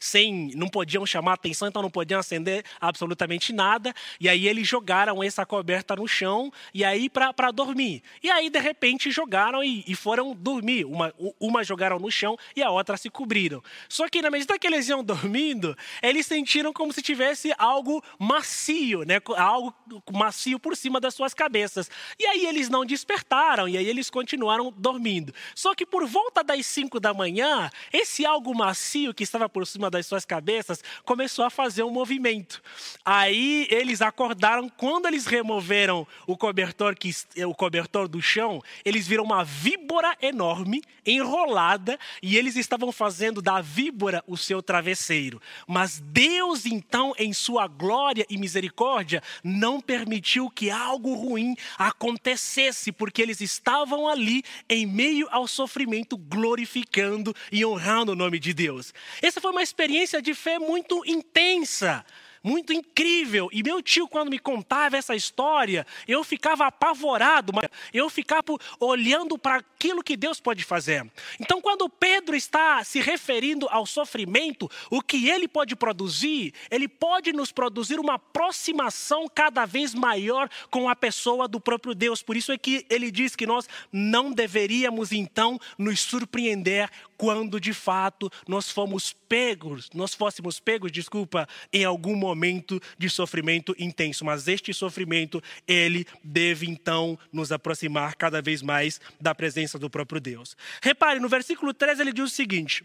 sem, 0.00 0.50
não 0.54 0.68
podiam 0.68 1.06
chamar 1.06 1.34
atenção, 1.34 1.68
então 1.68 1.82
não 1.82 1.90
podiam 1.90 2.20
acender 2.20 2.64
absolutamente 2.80 3.52
nada. 3.52 3.94
E 4.18 4.28
aí 4.28 4.48
eles 4.48 4.66
jogaram 4.66 5.22
essa 5.22 5.44
coberta 5.46 5.96
no 5.96 6.06
chão 6.06 6.52
e 6.72 6.84
aí 6.84 7.08
para 7.08 7.50
dormir. 7.50 8.02
E 8.22 8.30
aí 8.30 8.50
de 8.50 8.58
repente 8.58 9.10
jogaram 9.10 9.62
e, 9.62 9.84
e, 9.86 9.94
foram 9.94 10.34
dormir. 10.34 10.84
Uma, 10.84 11.14
uma 11.40 11.64
jogaram 11.64 11.98
no 11.98 12.10
chão 12.10 12.36
e 12.54 12.62
a 12.62 12.70
outra 12.70 12.96
se 12.96 13.08
cobriram. 13.08 13.62
Só 13.88 14.08
que 14.08 14.20
na 14.20 14.30
medida 14.30 14.58
que 14.58 14.66
eles 14.66 14.88
iam 14.88 15.02
dormindo, 15.02 15.76
eles 16.02 16.26
sentiram 16.26 16.72
como 16.72 16.92
se 16.92 17.02
tivesse 17.02 17.52
algo 17.58 18.02
macio, 18.18 19.04
né? 19.04 19.20
Algo 19.36 19.74
macio 20.12 20.58
por 20.58 20.76
cima 20.76 21.00
das 21.00 21.14
suas 21.14 21.32
cabeças. 21.32 21.90
E 22.18 22.26
aí 22.26 22.46
eles 22.46 22.68
não 22.68 22.84
despertaram 22.84 23.68
e 23.80 23.88
eles 23.88 24.10
continuaram 24.10 24.72
dormindo. 24.76 25.34
Só 25.54 25.74
que 25.74 25.84
por 25.84 26.06
volta 26.06 26.42
das 26.42 26.66
5 26.66 26.98
da 27.00 27.12
manhã, 27.12 27.70
esse 27.92 28.24
algo 28.24 28.54
macio 28.54 29.14
que 29.14 29.22
estava 29.22 29.48
por 29.48 29.66
cima 29.66 29.90
das 29.90 30.06
suas 30.06 30.24
cabeças 30.24 30.82
começou 31.04 31.44
a 31.44 31.50
fazer 31.50 31.82
um 31.82 31.90
movimento. 31.90 32.62
Aí 33.04 33.66
eles 33.70 34.00
acordaram, 34.00 34.68
quando 34.68 35.06
eles 35.06 35.26
removeram 35.26 36.06
o 36.26 36.36
cobertor, 36.36 36.94
que, 36.94 37.10
o 37.44 37.54
cobertor 37.54 38.08
do 38.08 38.22
chão, 38.22 38.62
eles 38.84 39.06
viram 39.06 39.24
uma 39.24 39.44
víbora 39.44 40.16
enorme, 40.22 40.82
enrolada, 41.04 41.98
e 42.22 42.36
eles 42.36 42.56
estavam 42.56 42.90
fazendo 42.90 43.42
da 43.42 43.60
víbora 43.60 44.22
o 44.26 44.36
seu 44.36 44.62
travesseiro. 44.62 45.40
Mas 45.66 46.00
Deus, 46.00 46.66
então, 46.66 47.12
em 47.18 47.32
sua 47.32 47.66
glória 47.66 48.26
e 48.30 48.38
misericórdia, 48.38 49.22
não 49.42 49.80
permitiu 49.80 50.50
que 50.50 50.70
algo 50.70 51.14
ruim 51.14 51.54
acontecesse, 51.78 52.92
porque 52.92 53.20
eles 53.20 53.40
estavam 53.40 53.63
ali 54.08 54.42
em 54.68 54.86
meio 54.86 55.26
ao 55.30 55.48
sofrimento, 55.48 56.16
glorificando 56.16 57.34
e 57.50 57.64
honrando 57.64 58.12
o 58.12 58.16
nome 58.16 58.38
de 58.38 58.52
Deus. 58.52 58.92
Essa 59.22 59.40
foi 59.40 59.50
uma 59.50 59.62
experiência 59.62 60.20
de 60.20 60.34
fé 60.34 60.58
muito 60.58 61.02
intensa 61.06 62.04
muito 62.44 62.74
incrível. 62.74 63.48
E 63.50 63.62
meu 63.62 63.82
tio, 63.82 64.06
quando 64.06 64.30
me 64.30 64.38
contava 64.38 64.98
essa 64.98 65.16
história, 65.16 65.86
eu 66.06 66.22
ficava 66.22 66.66
apavorado, 66.66 67.52
eu 67.92 68.10
ficava 68.10 68.44
olhando 68.78 69.38
para 69.38 69.56
aquilo 69.56 70.04
que 70.04 70.16
Deus 70.16 70.38
pode 70.38 70.62
fazer. 70.62 71.10
Então, 71.40 71.62
quando 71.62 71.88
Pedro 71.88 72.36
está 72.36 72.84
se 72.84 73.00
referindo 73.00 73.66
ao 73.70 73.86
sofrimento, 73.86 74.70
o 74.90 75.00
que 75.00 75.28
ele 75.30 75.48
pode 75.48 75.74
produzir, 75.74 76.52
ele 76.70 76.86
pode 76.86 77.32
nos 77.32 77.50
produzir 77.50 77.98
uma 77.98 78.14
aproximação 78.14 79.26
cada 79.32 79.64
vez 79.64 79.94
maior 79.94 80.50
com 80.70 80.88
a 80.88 80.94
pessoa 80.94 81.48
do 81.48 81.58
próprio 81.58 81.94
Deus. 81.94 82.22
Por 82.22 82.36
isso 82.36 82.52
é 82.52 82.58
que 82.58 82.84
ele 82.90 83.10
diz 83.10 83.34
que 83.34 83.46
nós 83.46 83.66
não 83.90 84.30
deveríamos 84.30 85.12
então 85.12 85.58
nos 85.78 86.00
surpreender 86.00 86.90
quando 87.16 87.60
de 87.60 87.72
fato 87.72 88.30
nós 88.46 88.70
fomos 88.70 89.12
pegos, 89.28 89.90
nós 89.94 90.14
fôssemos 90.14 90.60
pegos, 90.60 90.92
desculpa, 90.92 91.48
em 91.72 91.84
algum 91.84 92.16
momento 92.16 92.80
de 92.98 93.08
sofrimento 93.08 93.74
intenso. 93.78 94.24
Mas 94.24 94.48
este 94.48 94.72
sofrimento, 94.72 95.42
ele 95.66 96.06
deve 96.22 96.66
então 96.66 97.18
nos 97.32 97.52
aproximar 97.52 98.14
cada 98.16 98.40
vez 98.40 98.62
mais 98.62 99.00
da 99.20 99.34
presença 99.34 99.78
do 99.78 99.90
próprio 99.90 100.20
Deus. 100.20 100.56
Repare, 100.82 101.20
no 101.20 101.28
versículo 101.28 101.72
13 101.72 102.02
ele 102.02 102.12
diz 102.12 102.24
o 102.24 102.34
seguinte: 102.34 102.84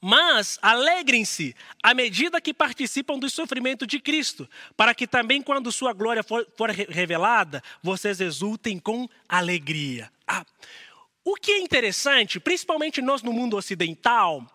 Mas 0.00 0.58
alegrem-se 0.62 1.54
à 1.82 1.94
medida 1.94 2.40
que 2.40 2.54
participam 2.54 3.18
do 3.18 3.30
sofrimento 3.30 3.86
de 3.86 4.00
Cristo, 4.00 4.48
para 4.76 4.94
que 4.94 5.06
também, 5.06 5.42
quando 5.42 5.72
sua 5.72 5.92
glória 5.92 6.22
for, 6.22 6.46
for 6.56 6.70
revelada, 6.70 7.62
vocês 7.82 8.20
exultem 8.20 8.78
com 8.78 9.08
alegria. 9.28 10.10
Ah, 10.26 10.44
o 11.24 11.34
que 11.34 11.52
é 11.52 11.58
interessante, 11.58 12.40
principalmente 12.40 13.02
nós 13.02 13.22
no 13.22 13.32
mundo 13.32 13.56
ocidental, 13.56 14.46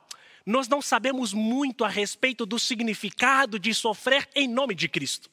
nós 0.46 0.68
não 0.68 0.82
sabemos 0.82 1.34
muito 1.34 1.84
a 1.84 1.88
respeito 1.88 2.46
do 2.46 2.60
significado 2.60 3.58
de 3.58 3.74
sofrer 3.74 4.28
em 4.36 4.48
nome 4.48 4.76
de 4.76 4.88
Cristo. 4.88 5.30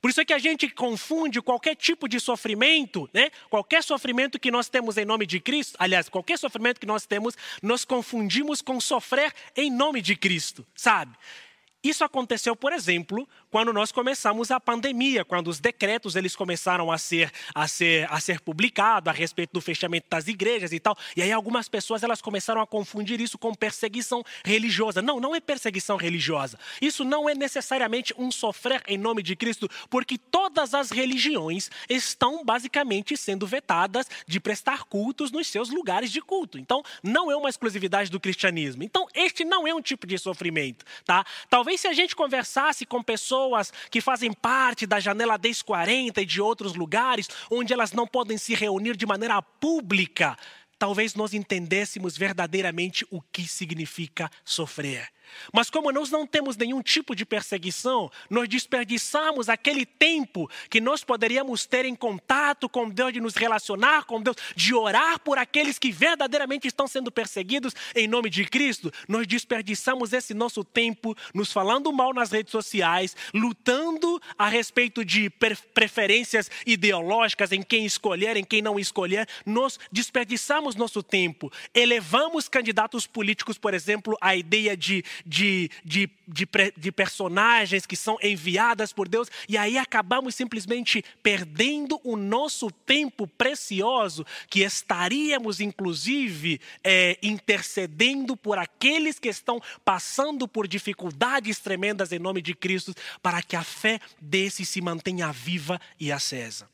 Por 0.00 0.10
isso 0.10 0.20
é 0.20 0.24
que 0.24 0.32
a 0.32 0.38
gente 0.38 0.68
confunde 0.68 1.40
qualquer 1.40 1.74
tipo 1.74 2.08
de 2.08 2.20
sofrimento, 2.20 3.08
né? 3.12 3.30
Qualquer 3.48 3.82
sofrimento 3.82 4.38
que 4.38 4.50
nós 4.50 4.68
temos 4.68 4.96
em 4.96 5.04
nome 5.04 5.26
de 5.26 5.40
Cristo, 5.40 5.76
aliás, 5.78 6.08
qualquer 6.08 6.38
sofrimento 6.38 6.80
que 6.80 6.86
nós 6.86 7.06
temos, 7.06 7.36
nós 7.62 7.84
confundimos 7.84 8.60
com 8.60 8.80
sofrer 8.80 9.32
em 9.56 9.70
nome 9.70 10.02
de 10.02 10.14
Cristo, 10.14 10.66
sabe? 10.74 11.16
Isso 11.82 12.04
aconteceu, 12.04 12.56
por 12.56 12.72
exemplo, 12.72 13.28
quando 13.50 13.72
nós 13.72 13.92
começamos 13.92 14.50
a 14.50 14.58
pandemia, 14.58 15.24
quando 15.24 15.48
os 15.48 15.60
decretos 15.60 16.16
eles 16.16 16.34
começaram 16.34 16.90
a 16.90 16.98
ser 16.98 17.30
a 17.54 17.68
ser 17.68 18.06
a 18.10 18.20
ser 18.20 18.40
publicados 18.40 19.08
a 19.08 19.12
respeito 19.12 19.52
do 19.52 19.60
fechamento 19.60 20.06
das 20.10 20.28
igrejas 20.28 20.72
e 20.72 20.80
tal. 20.80 20.96
E 21.16 21.22
aí 21.22 21.32
algumas 21.32 21.68
pessoas 21.68 22.02
elas 22.02 22.20
começaram 22.20 22.60
a 22.60 22.66
confundir 22.66 23.20
isso 23.20 23.38
com 23.38 23.54
perseguição 23.54 24.22
religiosa. 24.44 25.00
Não, 25.00 25.20
não 25.20 25.34
é 25.34 25.40
perseguição 25.40 25.96
religiosa. 25.96 26.58
Isso 26.80 27.04
não 27.04 27.28
é 27.28 27.34
necessariamente 27.34 28.14
um 28.18 28.30
sofrer 28.30 28.82
em 28.86 28.98
nome 28.98 29.22
de 29.22 29.36
Cristo, 29.36 29.68
porque 29.88 30.18
todas 30.18 30.74
as 30.74 30.90
religiões 30.90 31.70
estão 31.88 32.44
basicamente 32.44 33.16
sendo 33.16 33.46
vetadas 33.46 34.06
de 34.26 34.40
prestar 34.40 34.84
cultos 34.84 35.30
nos 35.30 35.46
seus 35.46 35.70
lugares 35.70 36.10
de 36.10 36.20
culto. 36.20 36.58
Então, 36.58 36.82
não 37.02 37.30
é 37.30 37.36
uma 37.36 37.48
exclusividade 37.48 38.10
do 38.10 38.20
cristianismo. 38.20 38.82
Então, 38.82 39.06
este 39.14 39.44
não 39.44 39.66
é 39.66 39.74
um 39.74 39.80
tipo 39.80 40.06
de 40.06 40.18
sofrimento, 40.18 40.84
tá? 41.04 41.24
Talvez 41.48 41.80
se 41.80 41.88
a 41.88 41.92
gente 41.92 42.14
conversasse 42.16 42.84
com 42.84 43.02
pessoas 43.02 43.35
pessoas 43.36 43.72
que 43.90 44.00
fazem 44.00 44.32
parte 44.32 44.86
da 44.86 44.98
janela 44.98 45.36
1040 45.36 46.22
e 46.22 46.26
de 46.26 46.40
outros 46.40 46.74
lugares, 46.74 47.28
onde 47.50 47.72
elas 47.72 47.92
não 47.92 48.06
podem 48.06 48.38
se 48.38 48.54
reunir 48.54 48.96
de 48.96 49.04
maneira 49.04 49.42
pública, 49.42 50.36
talvez 50.78 51.14
nós 51.14 51.34
entendêssemos 51.34 52.16
verdadeiramente 52.16 53.06
o 53.10 53.20
que 53.20 53.46
significa 53.46 54.30
sofrer. 54.44 55.08
Mas 55.52 55.70
como 55.70 55.92
nós 55.92 56.10
não 56.10 56.26
temos 56.26 56.56
nenhum 56.56 56.82
tipo 56.82 57.14
de 57.14 57.24
perseguição, 57.24 58.10
nós 58.28 58.48
desperdiçamos 58.48 59.48
aquele 59.48 59.86
tempo 59.86 60.50
que 60.70 60.80
nós 60.80 61.04
poderíamos 61.04 61.66
ter 61.66 61.84
em 61.84 61.94
contato 61.94 62.68
com 62.68 62.88
Deus, 62.88 63.12
de 63.12 63.20
nos 63.20 63.34
relacionar 63.34 64.04
com 64.04 64.20
Deus, 64.20 64.36
de 64.54 64.74
orar 64.74 65.18
por 65.20 65.38
aqueles 65.38 65.78
que 65.78 65.90
verdadeiramente 65.90 66.66
estão 66.66 66.86
sendo 66.86 67.10
perseguidos 67.10 67.74
em 67.94 68.06
nome 68.06 68.30
de 68.30 68.44
Cristo. 68.44 68.92
Nós 69.08 69.26
desperdiçamos 69.26 70.12
esse 70.12 70.34
nosso 70.34 70.64
tempo 70.64 71.16
nos 71.34 71.52
falando 71.52 71.92
mal 71.92 72.12
nas 72.12 72.30
redes 72.30 72.52
sociais, 72.52 73.16
lutando 73.34 74.20
a 74.38 74.48
respeito 74.48 75.04
de 75.04 75.30
preferências 75.74 76.50
ideológicas 76.66 77.52
em 77.52 77.62
quem 77.62 77.84
escolher, 77.84 78.36
em 78.36 78.44
quem 78.44 78.62
não 78.62 78.78
escolher. 78.78 79.28
Nós 79.44 79.78
desperdiçamos 79.90 80.74
nosso 80.74 81.02
tempo, 81.02 81.52
elevamos 81.74 82.48
candidatos 82.48 83.06
políticos, 83.06 83.58
por 83.58 83.74
exemplo, 83.74 84.16
à 84.20 84.34
ideia 84.36 84.76
de 84.76 85.04
de, 85.24 85.70
de, 85.84 86.10
de, 86.26 86.48
de 86.76 86.92
personagens 86.92 87.86
que 87.86 87.96
são 87.96 88.18
enviadas 88.22 88.92
por 88.92 89.08
Deus, 89.08 89.28
e 89.48 89.56
aí 89.56 89.78
acabamos 89.78 90.34
simplesmente 90.34 91.04
perdendo 91.22 92.00
o 92.04 92.16
nosso 92.16 92.70
tempo 92.70 93.26
precioso, 93.26 94.26
que 94.48 94.60
estaríamos, 94.60 95.60
inclusive, 95.60 96.60
é, 96.82 97.18
intercedendo 97.22 98.36
por 98.36 98.58
aqueles 98.58 99.18
que 99.18 99.28
estão 99.28 99.60
passando 99.84 100.48
por 100.48 100.66
dificuldades 100.66 101.58
tremendas 101.58 102.12
em 102.12 102.18
nome 102.18 102.42
de 102.42 102.54
Cristo, 102.54 102.94
para 103.22 103.42
que 103.42 103.56
a 103.56 103.62
fé 103.62 104.00
desses 104.20 104.68
se 104.68 104.80
mantenha 104.80 105.32
viva 105.32 105.80
e 105.98 106.10
acesa. 106.10 106.68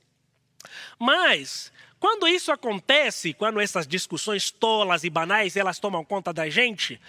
Mas, 0.98 1.72
quando 1.98 2.26
isso 2.26 2.50
acontece, 2.50 3.32
quando 3.32 3.60
essas 3.60 3.86
discussões 3.86 4.50
tolas 4.50 5.04
e 5.04 5.10
banais 5.10 5.56
elas 5.56 5.78
tomam 5.78 6.04
conta 6.04 6.32
da 6.32 6.48
gente, 6.48 7.00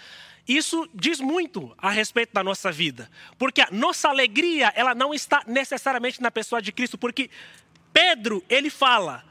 isso 0.46 0.88
diz 0.94 1.20
muito 1.20 1.74
a 1.78 1.90
respeito 1.90 2.32
da 2.32 2.44
nossa 2.44 2.70
vida, 2.70 3.10
porque 3.38 3.62
a 3.62 3.68
nossa 3.70 4.08
alegria, 4.08 4.72
ela 4.76 4.94
não 4.94 5.14
está 5.14 5.42
necessariamente 5.46 6.20
na 6.20 6.30
pessoa 6.30 6.60
de 6.60 6.70
Cristo, 6.70 6.98
porque 6.98 7.30
Pedro, 7.92 8.44
ele 8.48 8.68
fala: 8.68 9.24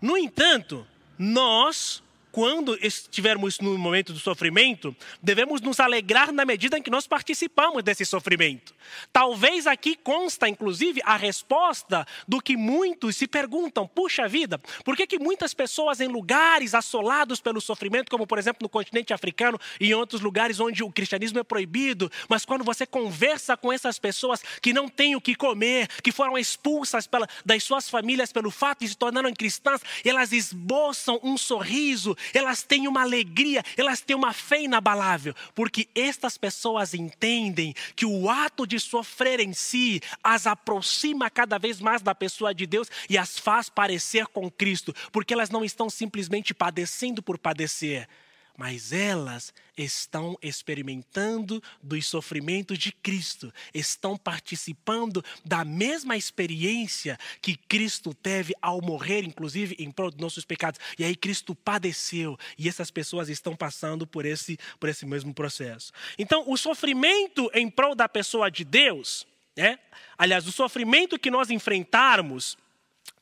"No 0.00 0.16
entanto, 0.16 0.86
nós 1.18 2.02
quando 2.36 2.76
estivermos 2.82 3.60
no 3.60 3.78
momento 3.78 4.12
do 4.12 4.18
sofrimento, 4.18 4.94
devemos 5.22 5.62
nos 5.62 5.80
alegrar 5.80 6.30
na 6.30 6.44
medida 6.44 6.76
em 6.76 6.82
que 6.82 6.90
nós 6.90 7.06
participamos 7.06 7.82
desse 7.82 8.04
sofrimento. 8.04 8.74
Talvez 9.10 9.66
aqui 9.66 9.96
consta, 9.96 10.46
inclusive, 10.46 11.00
a 11.02 11.16
resposta 11.16 12.06
do 12.28 12.38
que 12.42 12.54
muitos 12.54 13.16
se 13.16 13.26
perguntam: 13.26 13.88
puxa 13.88 14.28
vida, 14.28 14.58
por 14.84 14.94
que, 14.94 15.06
que 15.06 15.18
muitas 15.18 15.54
pessoas 15.54 15.98
em 15.98 16.08
lugares 16.08 16.74
assolados 16.74 17.40
pelo 17.40 17.58
sofrimento, 17.58 18.10
como 18.10 18.26
por 18.26 18.38
exemplo 18.38 18.58
no 18.60 18.68
continente 18.68 19.14
africano 19.14 19.58
e 19.80 19.86
em 19.86 19.94
outros 19.94 20.20
lugares 20.20 20.60
onde 20.60 20.84
o 20.84 20.92
cristianismo 20.92 21.38
é 21.38 21.42
proibido, 21.42 22.12
mas 22.28 22.44
quando 22.44 22.64
você 22.64 22.84
conversa 22.84 23.56
com 23.56 23.72
essas 23.72 23.98
pessoas 23.98 24.42
que 24.60 24.74
não 24.74 24.90
têm 24.90 25.16
o 25.16 25.22
que 25.22 25.34
comer, 25.34 25.88
que 26.02 26.12
foram 26.12 26.36
expulsas 26.36 27.06
pela, 27.06 27.26
das 27.46 27.64
suas 27.64 27.88
famílias 27.88 28.30
pelo 28.30 28.50
fato 28.50 28.80
de 28.80 28.88
se 28.88 28.96
tornarem 28.98 29.32
cristãs, 29.32 29.80
elas 30.04 30.32
esboçam 30.32 31.18
um 31.22 31.38
sorriso 31.38 32.14
elas 32.32 32.62
têm 32.62 32.88
uma 32.88 33.02
alegria, 33.02 33.62
elas 33.76 34.00
têm 34.00 34.16
uma 34.16 34.32
fé 34.32 34.62
inabalável, 34.62 35.34
porque 35.54 35.88
estas 35.94 36.36
pessoas 36.36 36.94
entendem 36.94 37.74
que 37.94 38.06
o 38.06 38.28
ato 38.30 38.66
de 38.66 38.78
sofrer 38.78 39.40
em 39.40 39.52
si 39.52 40.00
as 40.22 40.46
aproxima 40.46 41.30
cada 41.30 41.58
vez 41.58 41.80
mais 41.80 42.02
da 42.02 42.14
pessoa 42.14 42.54
de 42.54 42.66
Deus 42.66 42.88
e 43.08 43.18
as 43.18 43.38
faz 43.38 43.68
parecer 43.68 44.26
com 44.26 44.50
Cristo, 44.50 44.94
porque 45.12 45.34
elas 45.34 45.50
não 45.50 45.64
estão 45.64 45.88
simplesmente 45.90 46.54
padecendo 46.54 47.22
por 47.22 47.38
padecer, 47.38 48.08
mas 48.56 48.92
elas 48.92 49.52
estão 49.76 50.36
experimentando 50.40 51.62
dos 51.82 52.06
sofrimentos 52.06 52.78
de 52.78 52.90
Cristo, 52.90 53.52
estão 53.74 54.16
participando 54.16 55.22
da 55.44 55.64
mesma 55.64 56.16
experiência 56.16 57.18
que 57.42 57.56
Cristo 57.56 58.14
teve 58.14 58.54
ao 58.62 58.80
morrer, 58.80 59.22
inclusive 59.22 59.76
em 59.78 59.90
prol 59.90 60.10
dos 60.10 60.20
nossos 60.20 60.44
pecados. 60.44 60.80
E 60.98 61.04
aí 61.04 61.14
Cristo 61.14 61.54
padeceu 61.54 62.38
e 62.58 62.68
essas 62.68 62.90
pessoas 62.90 63.28
estão 63.28 63.54
passando 63.54 64.06
por 64.06 64.24
esse, 64.24 64.58
por 64.80 64.88
esse 64.88 65.04
mesmo 65.04 65.34
processo. 65.34 65.92
Então, 66.18 66.44
o 66.46 66.56
sofrimento 66.56 67.50
em 67.52 67.68
prol 67.68 67.94
da 67.94 68.08
pessoa 68.08 68.50
de 68.50 68.64
Deus, 68.64 69.26
é, 69.56 69.78
aliás, 70.16 70.46
o 70.46 70.52
sofrimento 70.52 71.18
que 71.18 71.30
nós 71.30 71.50
enfrentarmos 71.50 72.56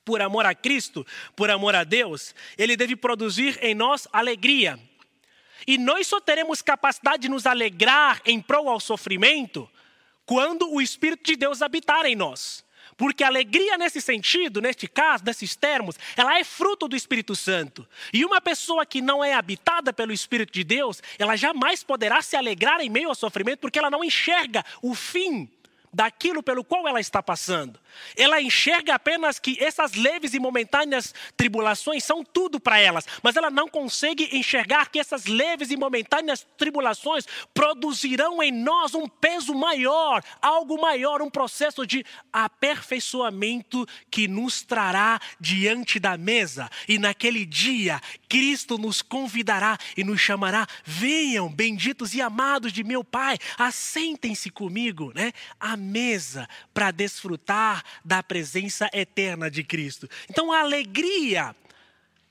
por 0.05 0.21
amor 0.21 0.45
a 0.45 0.55
Cristo, 0.55 1.05
por 1.35 1.51
amor 1.51 1.75
a 1.75 1.83
Deus, 1.83 2.35
ele 2.59 2.77
deve 2.77 2.95
produzir 2.95 3.59
em 3.63 3.75
nós 3.75 4.07
alegria 4.13 4.79
e 5.67 5.79
nós 5.79 6.07
só 6.07 6.21
teremos 6.21 6.63
capacidade 6.63 7.23
de 7.23 7.29
nos 7.29 7.47
alegrar 7.47 8.21
em 8.25 8.41
prol 8.41 8.69
ao 8.69 8.81
sofrimento 8.81 9.69
quando 10.27 10.73
o 10.73 10.81
Espírito 10.81 11.25
de 11.25 11.37
Deus 11.37 11.63
habitar 11.63 12.07
em 12.07 12.17
nós. 12.17 12.65
Porque 12.97 13.25
a 13.25 13.27
alegria 13.27 13.77
nesse 13.77 14.01
sentido, 14.01 14.61
neste 14.61 14.87
caso, 14.87 15.25
nesses 15.25 15.57
termos, 15.57 15.97
ela 16.17 16.39
é 16.39 16.45
fruto 16.45 16.87
do 16.87 16.95
Espírito 16.95 17.35
Santo. 17.35 17.87
E 18.13 18.25
uma 18.25 18.41
pessoa 18.41 18.87
que 18.87 19.01
não 19.01 19.25
é 19.25 19.35
habitada 19.35 19.93
pelo 19.93 20.13
Espírito 20.13 20.53
de 20.53 20.63
Deus, 20.63 21.03
ela 21.19 21.35
jamais 21.35 21.83
poderá 21.83 22.23
se 22.23 22.37
alegrar 22.37 22.81
em 22.81 22.89
meio 22.89 23.09
ao 23.09 23.15
sofrimento, 23.15 23.59
porque 23.59 23.79
ela 23.79 23.91
não 23.91 24.05
enxerga 24.05 24.65
o 24.81 24.95
fim 24.95 25.51
daquilo 25.93 26.43
pelo 26.43 26.65
qual 26.65 26.87
ela 26.87 27.01
está 27.01 27.23
passando. 27.23 27.81
Ela 28.17 28.41
enxerga 28.41 28.95
apenas 28.95 29.39
que 29.39 29.57
essas 29.63 29.95
leves 29.95 30.35
e 30.35 30.39
momentâneas 30.39 31.15
tribulações 31.37 32.05
são 32.05 32.25
tudo 32.25 32.61
para 32.61 32.79
elas, 32.79 33.07
mas 33.23 33.37
ela 33.37 33.51
não 33.51 33.69
consegue 33.69 34.29
enxergar 34.37 34.91
que 34.91 34.99
essas 34.99 35.27
leves 35.27 35.71
e 35.71 35.77
momentâneas 35.77 36.47
tribulações 36.57 37.27
produzirão 37.53 38.43
em 38.43 38.53
nós 38.53 38.95
um 38.95 39.09
peso 39.09 39.55
maior, 39.55 40.23
algo 40.41 40.81
maior, 40.81 41.23
um 41.23 41.31
processo 41.31 41.87
de 41.87 42.05
aperfeiçoamento 42.33 43.87
que 44.11 44.27
nos 44.29 44.63
trará 44.63 45.21
diante 45.41 45.99
da 45.99 46.17
mesa. 46.17 46.71
E 46.89 46.99
naquele 46.99 47.45
dia, 47.45 48.01
Cristo 48.29 48.79
nos 48.79 49.03
convidará 49.03 49.79
e 49.97 50.03
nos 50.05 50.21
chamará: 50.21 50.67
venham, 50.85 51.49
benditos 51.49 52.15
e 52.15 52.21
amados 52.21 52.73
de 52.73 52.83
meu 52.83 53.05
Pai, 53.05 53.39
assentem-se 53.59 54.51
comigo, 54.51 55.13
né? 55.15 55.33
À 55.61 55.77
mesa 55.77 56.49
para 56.73 56.91
desfrutar 56.91 57.84
da 58.05 58.23
presença 58.23 58.89
eterna 58.93 59.51
de 59.51 59.65
Cristo. 59.65 60.09
Então 60.29 60.53
a 60.53 60.61
alegria, 60.61 61.55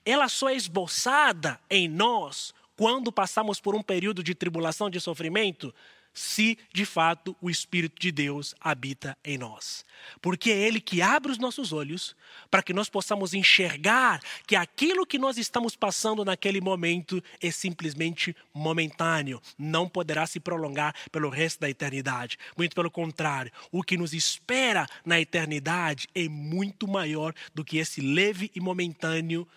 ela 0.06 0.28
só 0.28 0.50
é 0.50 0.56
esboçada 0.56 1.60
em 1.70 1.88
nós 1.88 2.54
quando 2.76 3.12
passamos 3.12 3.60
por 3.60 3.76
um 3.76 3.82
período 3.82 4.24
de 4.24 4.34
tribulação, 4.34 4.90
de 4.90 5.00
sofrimento? 5.00 5.74
Se 6.14 6.58
de 6.74 6.86
fato 6.86 7.36
o 7.42 7.50
Espírito 7.50 8.00
de 8.00 8.12
Deus 8.12 8.54
habita 8.60 9.18
em 9.24 9.38
nós. 9.38 9.86
Porque 10.22 10.52
é 10.52 10.58
Ele 10.58 10.80
que 10.80 11.02
abre 11.02 11.32
os 11.32 11.38
nossos 11.38 11.74
olhos 11.74 12.16
para 12.52 12.62
que 12.62 12.74
nós 12.74 12.90
possamos 12.90 13.34
enxergar 13.34 14.22
que 14.46 14.56
aquilo 14.56 15.06
que 15.06 15.18
nós 15.18 15.38
estamos 15.38 15.76
passando 15.76 16.24
naquele 16.24 16.62
momento 16.62 17.24
é 17.42 17.50
simplesmente 17.50 18.36
momentâneo, 18.54 19.42
não 19.58 19.90
poderá 19.90 20.28
se 20.28 20.40
prolongar 20.40 20.96
pelo 21.12 21.30
resto 21.30 21.62
da 21.62 21.70
eternidade. 21.70 22.38
Muito 22.58 22.76
pelo 22.76 22.92
contrário, 22.92 23.52
o 23.72 23.82
que 23.82 23.98
nos 23.98 24.14
espera 24.14 24.88
na 25.06 25.20
eternidade 25.20 26.08
é 26.14 26.28
muito 26.28 26.88
maior 26.88 27.34
do 27.54 27.64
que 27.64 27.78
esse 27.78 28.02
leve 28.02 28.52
e 28.56 28.60
momentâneo 28.60 29.48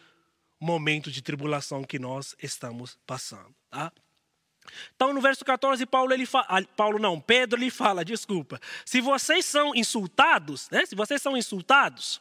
momento 0.58 1.10
de 1.10 1.22
tribulação 1.22 1.84
que 1.84 1.98
nós 1.98 2.34
estamos 2.42 2.98
passando. 3.06 3.54
Tá? 3.70 3.92
Então, 4.94 5.12
no 5.12 5.20
verso 5.20 5.44
14, 5.44 5.84
Paulo, 5.86 6.12
ele 6.12 6.26
fala, 6.26 6.46
ah, 6.48 6.62
Paulo 6.76 6.98
não, 6.98 7.20
Pedro 7.20 7.58
lhe 7.58 7.70
fala, 7.70 8.04
desculpa. 8.04 8.60
Se 8.84 9.00
vocês 9.00 9.44
são 9.44 9.74
insultados, 9.74 10.68
né? 10.70 10.84
se 10.86 10.94
vocês 10.94 11.20
são 11.20 11.36
insultados 11.36 12.20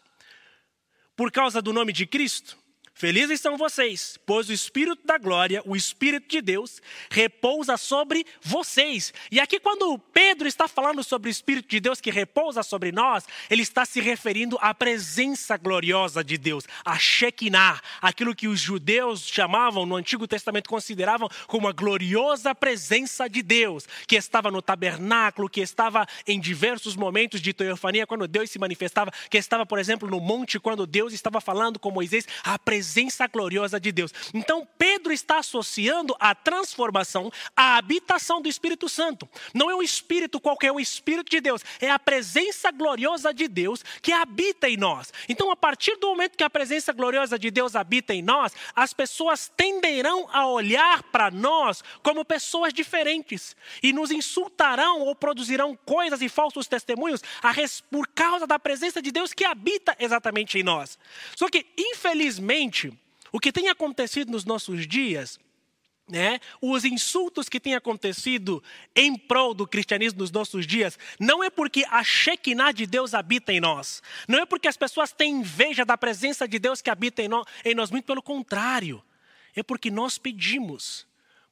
por 1.16 1.32
causa 1.32 1.62
do 1.62 1.72
nome 1.72 1.94
de 1.94 2.06
Cristo, 2.06 2.58
Felizes 2.98 3.42
são 3.42 3.58
vocês, 3.58 4.18
pois 4.26 4.48
o 4.48 4.54
Espírito 4.54 5.06
da 5.06 5.18
glória, 5.18 5.62
o 5.66 5.76
Espírito 5.76 6.30
de 6.30 6.42
Deus, 6.42 6.82
repousa 7.10 7.76
sobre 7.76 8.26
vocês. 8.42 9.14
E 9.30 9.38
aqui, 9.38 9.60
quando 9.60 10.00
Pedro 10.14 10.48
está 10.48 10.66
falando 10.66 11.04
sobre 11.04 11.30
o 11.30 11.30
Espírito 11.30 11.68
de 11.68 11.82
Deus 11.82 12.00
que 12.00 12.10
repousa 12.10 12.64
sobre 12.64 12.94
nós, 12.94 13.26
ele 13.50 13.64
está 13.64 13.84
se 13.84 14.00
referindo 14.00 14.58
à 14.62 14.74
presença 14.74 15.58
gloriosa 15.58 16.24
de 16.24 16.38
Deus, 16.38 16.64
a 16.86 16.98
Shekinah, 16.98 17.82
aquilo 18.02 18.34
que 18.34 18.48
os 18.48 18.62
judeus 18.62 19.28
chamavam, 19.28 19.86
no 19.86 19.98
Antigo 19.98 20.26
Testamento 20.26 20.70
consideravam 20.70 21.28
como 21.48 21.68
a 21.68 21.74
gloriosa 21.74 22.56
presença 22.56 23.28
de 23.28 23.44
Deus, 23.44 23.86
que 24.08 24.16
estava 24.16 24.50
no 24.50 24.62
tabernáculo, 24.62 25.50
que 25.50 25.60
estava 25.60 26.08
em 26.26 26.40
diversos 26.40 26.96
momentos 26.96 27.42
de 27.42 27.52
teofania, 27.52 28.08
quando 28.08 28.26
Deus 28.26 28.50
se 28.50 28.58
manifestava, 28.58 29.12
que 29.30 29.38
estava, 29.38 29.66
por 29.66 29.80
exemplo, 29.80 30.10
no 30.10 30.22
monte, 30.22 30.62
quando 30.62 30.88
Deus 30.88 31.12
estava 31.12 31.42
falando 31.42 31.78
com 31.78 31.92
Moisés, 31.92 32.26
a 32.42 32.58
presença 32.58 32.85
presença 32.86 33.26
gloriosa 33.26 33.80
de 33.80 33.91
Deus. 33.91 34.13
Então, 34.32 34.67
Pedro 34.78 35.12
está 35.12 35.39
associando 35.39 36.15
a 36.19 36.36
transformação 36.36 37.32
à 37.56 37.78
habitação 37.78 38.39
do 38.39 38.48
Espírito 38.48 38.88
Santo. 38.88 39.28
Não 39.56 39.71
é 39.71 39.76
o 39.76 39.82
Espírito 39.82 40.39
qualquer, 40.39 40.67
é 40.67 40.71
o 40.71 40.80
Espírito 40.80 41.32
de 41.32 41.41
Deus. 41.41 41.63
É 41.82 41.89
a 41.89 41.98
presença 41.98 42.71
gloriosa 42.71 43.34
de 43.34 43.48
Deus 43.48 43.84
que 44.04 44.12
habita 44.12 44.69
em 44.69 44.78
nós. 44.78 45.12
Então, 45.28 45.50
a 45.50 45.56
partir 45.56 45.98
do 45.98 46.08
momento 46.08 46.38
que 46.38 46.43
a 46.43 46.50
presença 46.50 46.93
gloriosa 46.93 47.39
de 47.39 47.50
Deus 47.50 47.76
habita 47.76 48.13
em 48.13 48.21
nós, 48.21 48.54
as 48.76 48.93
pessoas 48.93 49.52
tenderão 49.58 50.30
a 50.32 50.48
olhar 50.48 51.02
para 51.04 51.32
nós 51.32 51.84
como 52.04 52.24
pessoas 52.24 52.71
diferentes 52.71 53.56
e 53.82 53.91
nos 53.91 54.12
insultarão 54.12 55.02
ou 55.02 55.15
produzirão 55.15 55.76
coisas 55.86 56.21
e 56.21 56.30
falsos 56.30 56.67
testemunhos 56.67 57.21
por 57.89 58.08
causa 58.10 58.45
da 58.45 58.60
presença 58.60 59.02
de 59.02 59.12
Deus 59.12 59.34
que 59.34 59.43
habita 59.43 59.95
exatamente 60.00 60.60
em 60.60 60.63
nós. 60.63 61.00
Só 61.36 61.50
que, 61.50 61.65
infelizmente, 61.78 62.75
o 63.32 63.40
que 63.40 63.52
tem 63.52 63.70
acontecido 63.70 64.32
nos 64.32 64.46
nossos 64.46 64.88
dias, 64.88 65.40
né, 66.08 66.40
os 66.62 66.86
insultos 66.86 67.50
que 67.50 67.60
têm 67.60 67.74
acontecido 67.76 68.64
em 68.96 69.18
prol 69.18 69.54
do 69.54 69.68
cristianismo 69.68 70.20
nos 70.20 70.32
nossos 70.32 70.68
dias, 70.68 71.00
não 71.20 71.44
é 71.44 71.50
porque 71.50 71.84
a 71.90 72.04
Shekinah 72.04 72.72
de 72.72 72.86
Deus 72.86 73.14
habita 73.14 73.52
em 73.52 73.60
nós, 73.60 74.02
não 74.28 74.40
é 74.40 74.46
porque 74.46 74.68
as 74.68 74.78
pessoas 74.78 75.12
têm 75.12 75.40
inveja 75.40 75.84
da 75.84 75.98
presença 75.98 76.48
de 76.48 76.60
Deus 76.60 76.82
que 76.82 76.90
habita 76.90 77.22
em 77.22 77.28
nós, 77.28 77.46
em 77.64 77.74
nós 77.74 77.90
muito 77.90 78.06
pelo 78.06 78.22
contrário, 78.22 79.04
é 79.56 79.64
porque 79.64 79.90
nós 79.90 80.18
pedimos 80.18 81.08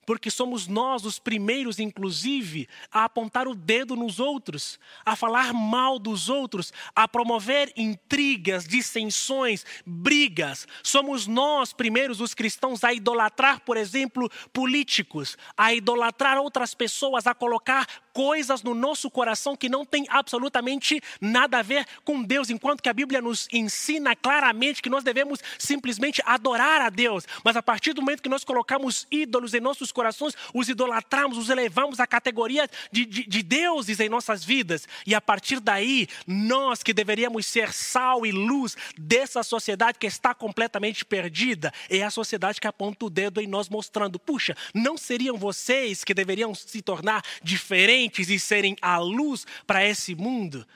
porque 0.06 0.30
somos 0.30 0.68
nós 0.68 1.06
os 1.06 1.20
primeiros, 1.20 1.80
inclusive, 1.80 2.68
a 2.92 3.06
apontar 3.06 3.48
o 3.48 3.56
dedo 3.56 3.96
nos 3.96 4.20
outros, 4.20 4.80
a 5.06 5.16
falar 5.16 5.54
mal 5.54 5.98
dos 5.98 6.30
outros, 6.30 6.74
a 6.96 7.08
promover 7.08 7.72
intrigas, 7.76 8.68
dissensões, 8.68 9.66
brigas. 9.86 10.68
Somos 10.82 11.28
nós 11.28 11.74
primeiros, 11.74 12.22
os 12.22 12.34
cristãos, 12.34 12.84
a 12.84 12.94
idolatrar, 12.94 13.62
por 13.62 13.78
exemplo, 13.78 14.30
políticos, 14.52 15.38
a 15.58 15.74
idolatrar 15.74 16.38
outras 16.38 16.74
pessoas, 16.74 17.28
a 17.28 17.34
colocar 17.34 17.88
coisas 18.14 18.62
no 18.62 18.76
nosso 18.76 19.10
coração 19.10 19.56
que 19.56 19.68
não 19.68 19.84
tem 19.84 20.06
absolutamente 20.08 21.02
nada 21.20 21.60
a 21.60 21.62
ver 21.62 21.86
com 22.06 22.22
Deus, 22.22 22.50
enquanto 22.50 22.82
que 22.82 22.90
a 22.90 22.94
Bíblia 22.94 23.22
nos 23.22 23.48
ensina 23.52 24.16
claramente 24.16 24.82
que 24.82 24.90
nós 24.90 25.04
devemos 25.04 25.40
simplesmente 25.58 26.22
adorar 26.26 26.82
a 26.82 26.90
Deus. 26.90 27.26
Mas 27.44 27.58
a 27.58 27.64
partir 27.64 27.94
do 27.94 28.02
momento 28.02 28.22
que 28.22 28.30
nós 28.30 28.44
colocamos 28.44 29.08
ídolos 29.10 29.54
em 29.54 29.60
nossos 29.60 29.92
corações, 29.94 30.34
os 30.54 30.68
idolatramos, 30.68 31.38
os 31.38 31.50
elevamos 31.50 32.00
à 32.00 32.08
categoria 32.08 32.68
de, 32.92 33.06
de, 33.06 33.26
de 33.26 33.44
deuses 33.44 34.00
em 34.00 34.10
nossas 34.10 34.44
vidas. 34.44 34.88
E 35.06 35.16
a 35.16 35.22
partir 35.22 35.60
daí, 35.60 36.08
nós 36.28 36.84
que 36.84 36.94
deveríamos 36.94 37.46
ser 37.46 37.72
sal 37.72 38.26
e 38.26 38.32
luz 38.32 38.76
dessa 38.98 39.44
sociedade 39.44 39.98
que 39.98 40.08
está 40.08 40.34
completamente 40.34 41.06
perdida, 41.06 41.72
é 41.90 42.04
a 42.04 42.10
sociedade 42.10 42.60
que 42.60 42.68
aponta 42.68 43.06
o 43.06 43.10
dedo 43.10 43.40
em 43.40 43.48
nós, 43.48 43.70
mostrando: 43.70 44.20
puxa, 44.20 44.58
não 44.74 44.98
seriam 44.98 45.38
vocês 45.38 46.04
que 46.04 46.14
deveriam 46.14 46.54
se 46.54 46.82
tornar 46.82 47.24
diferentes? 47.42 48.24
e 48.30 48.40
serem 48.40 48.76
a 48.82 48.98
luz 48.98 49.46
para 49.66 49.86
esse 49.86 50.16
mundo. 50.16 50.68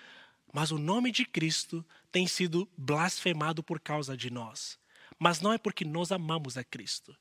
Mas 0.53 0.71
o 0.71 0.77
nome 0.77 1.11
de 1.11 1.25
Cristo 1.25 1.85
tem 2.11 2.27
sido 2.27 2.67
blasfemado 2.77 3.63
por 3.63 3.79
causa 3.79 4.15
de 4.15 4.29
nós. 4.29 4.79
Mas 5.19 5.41
não 5.41 5.51
é 5.51 5.57
porque 5.57 5.83
nós 5.83 6.11
amamos 6.11 6.57
a 6.57 6.63
Cristo, 6.63 7.15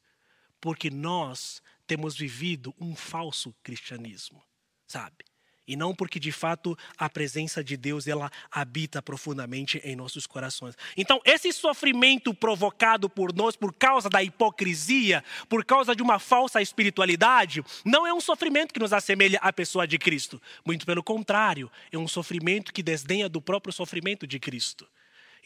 porque 0.60 0.90
nós 0.90 1.62
temos 1.86 2.16
vivido 2.16 2.74
um 2.80 2.94
falso 2.94 3.54
cristianismo, 3.62 4.42
sabe? 4.86 5.24
e 5.66 5.76
não 5.76 5.94
porque 5.94 6.20
de 6.20 6.30
fato 6.30 6.78
a 6.96 7.08
presença 7.08 7.62
de 7.62 7.76
Deus 7.76 8.06
ela 8.06 8.30
habita 8.50 9.02
profundamente 9.02 9.80
em 9.84 9.96
nossos 9.96 10.26
corações. 10.26 10.76
Então, 10.96 11.20
esse 11.24 11.52
sofrimento 11.52 12.32
provocado 12.32 13.08
por 13.08 13.34
nós 13.34 13.56
por 13.56 13.74
causa 13.74 14.08
da 14.08 14.22
hipocrisia, 14.22 15.24
por 15.48 15.64
causa 15.64 15.94
de 15.94 16.02
uma 16.02 16.18
falsa 16.18 16.62
espiritualidade, 16.62 17.64
não 17.84 18.06
é 18.06 18.14
um 18.14 18.20
sofrimento 18.20 18.72
que 18.72 18.80
nos 18.80 18.92
assemelha 18.92 19.38
à 19.42 19.52
pessoa 19.52 19.86
de 19.86 19.98
Cristo. 19.98 20.40
Muito 20.64 20.86
pelo 20.86 21.02
contrário, 21.02 21.70
é 21.90 21.98
um 21.98 22.08
sofrimento 22.08 22.72
que 22.72 22.82
desdenha 22.82 23.28
do 23.28 23.40
próprio 23.40 23.72
sofrimento 23.72 24.26
de 24.26 24.38
Cristo. 24.38 24.86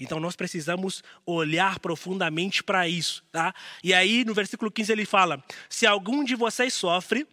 Então 0.00 0.18
nós 0.18 0.34
precisamos 0.34 1.04
olhar 1.26 1.78
profundamente 1.78 2.64
para 2.64 2.88
isso, 2.88 3.22
tá? 3.30 3.54
E 3.84 3.94
aí 3.94 4.24
no 4.24 4.34
versículo 4.34 4.70
15 4.70 4.90
ele 4.90 5.04
fala: 5.04 5.44
"Se 5.68 5.86
algum 5.86 6.24
de 6.24 6.34
vocês 6.34 6.74
sofre, 6.74 7.26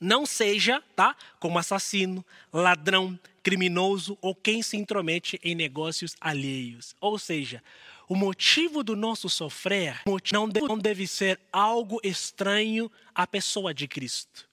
não 0.00 0.26
seja, 0.26 0.82
tá? 0.94 1.16
Como 1.40 1.58
assassino, 1.58 2.24
ladrão, 2.52 3.18
criminoso 3.42 4.18
ou 4.20 4.34
quem 4.34 4.62
se 4.62 4.76
intromete 4.76 5.40
em 5.42 5.54
negócios 5.54 6.14
alheios. 6.20 6.94
Ou 7.00 7.18
seja, 7.18 7.62
o 8.08 8.14
motivo 8.14 8.84
do 8.84 8.94
nosso 8.94 9.28
sofrer 9.28 10.02
não 10.32 10.78
deve 10.78 11.06
ser 11.06 11.40
algo 11.52 12.00
estranho 12.04 12.90
à 13.14 13.26
pessoa 13.26 13.72
de 13.72 13.88
Cristo. 13.88 14.48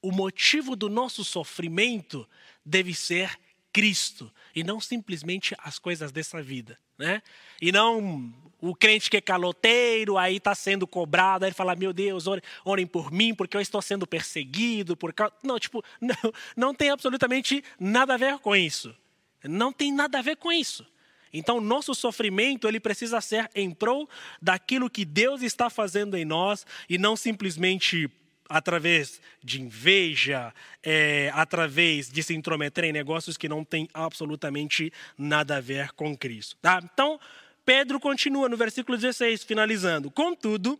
O 0.00 0.12
motivo 0.12 0.76
do 0.76 0.88
nosso 0.88 1.24
sofrimento 1.24 2.28
deve 2.64 2.94
ser 2.94 3.38
Cristo 3.74 4.32
e 4.54 4.62
não 4.62 4.80
simplesmente 4.80 5.52
as 5.58 5.80
coisas 5.80 6.12
dessa 6.12 6.40
vida, 6.40 6.78
né? 6.96 7.20
E 7.60 7.72
não 7.72 8.32
o 8.60 8.74
crente 8.74 9.10
que 9.10 9.16
é 9.16 9.20
caloteiro, 9.20 10.16
aí 10.16 10.36
está 10.36 10.54
sendo 10.54 10.86
cobrado, 10.86 11.44
aí 11.44 11.48
ele 11.48 11.54
fala, 11.54 11.74
meu 11.74 11.92
Deus, 11.92 12.28
orem, 12.28 12.42
orem, 12.64 12.86
por 12.86 13.10
mim, 13.10 13.34
porque 13.34 13.56
eu 13.56 13.60
estou 13.60 13.82
sendo 13.82 14.06
perseguido. 14.06 14.96
Por 14.96 15.12
causa... 15.12 15.34
Não, 15.42 15.58
tipo, 15.58 15.84
não, 16.00 16.32
não 16.56 16.74
tem 16.74 16.88
absolutamente 16.90 17.62
nada 17.78 18.14
a 18.14 18.16
ver 18.16 18.38
com 18.38 18.54
isso. 18.54 18.94
Não 19.42 19.72
tem 19.72 19.92
nada 19.92 20.20
a 20.20 20.22
ver 20.22 20.36
com 20.36 20.52
isso. 20.52 20.86
Então, 21.32 21.60
nosso 21.60 21.94
sofrimento 21.96 22.68
ele 22.68 22.78
precisa 22.78 23.20
ser 23.20 23.50
em 23.56 23.72
prol 23.72 24.08
daquilo 24.40 24.88
que 24.88 25.04
Deus 25.04 25.42
está 25.42 25.68
fazendo 25.68 26.16
em 26.16 26.24
nós 26.24 26.64
e 26.88 26.96
não 26.96 27.16
simplesmente 27.16 28.08
através 28.54 29.20
de 29.42 29.60
inveja, 29.60 30.54
é, 30.80 31.28
através 31.34 32.08
de 32.08 32.22
se 32.22 32.34
intrometer 32.34 32.84
em 32.84 32.92
negócios 32.92 33.36
que 33.36 33.48
não 33.48 33.64
têm 33.64 33.88
absolutamente 33.92 34.92
nada 35.18 35.56
a 35.56 35.60
ver 35.60 35.90
com 35.94 36.16
Cristo. 36.16 36.56
Tá? 36.62 36.80
Então, 36.80 37.18
Pedro 37.64 37.98
continua 37.98 38.48
no 38.48 38.56
versículo 38.56 38.96
16, 38.96 39.42
finalizando: 39.42 40.08
Contudo, 40.08 40.78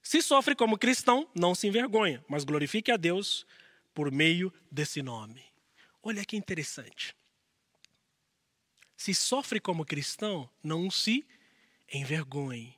se 0.00 0.22
sofre 0.22 0.54
como 0.54 0.78
cristão, 0.78 1.28
não 1.34 1.56
se 1.56 1.66
envergonha, 1.66 2.24
mas 2.28 2.44
glorifique 2.44 2.92
a 2.92 2.96
Deus 2.96 3.44
por 3.92 4.12
meio 4.12 4.54
desse 4.70 5.02
nome. 5.02 5.42
Olha 6.00 6.24
que 6.24 6.36
interessante. 6.36 7.16
Se 8.96 9.12
sofre 9.12 9.58
como 9.58 9.84
cristão, 9.84 10.48
não 10.62 10.88
se 10.88 11.26
envergonhe. 11.92 12.77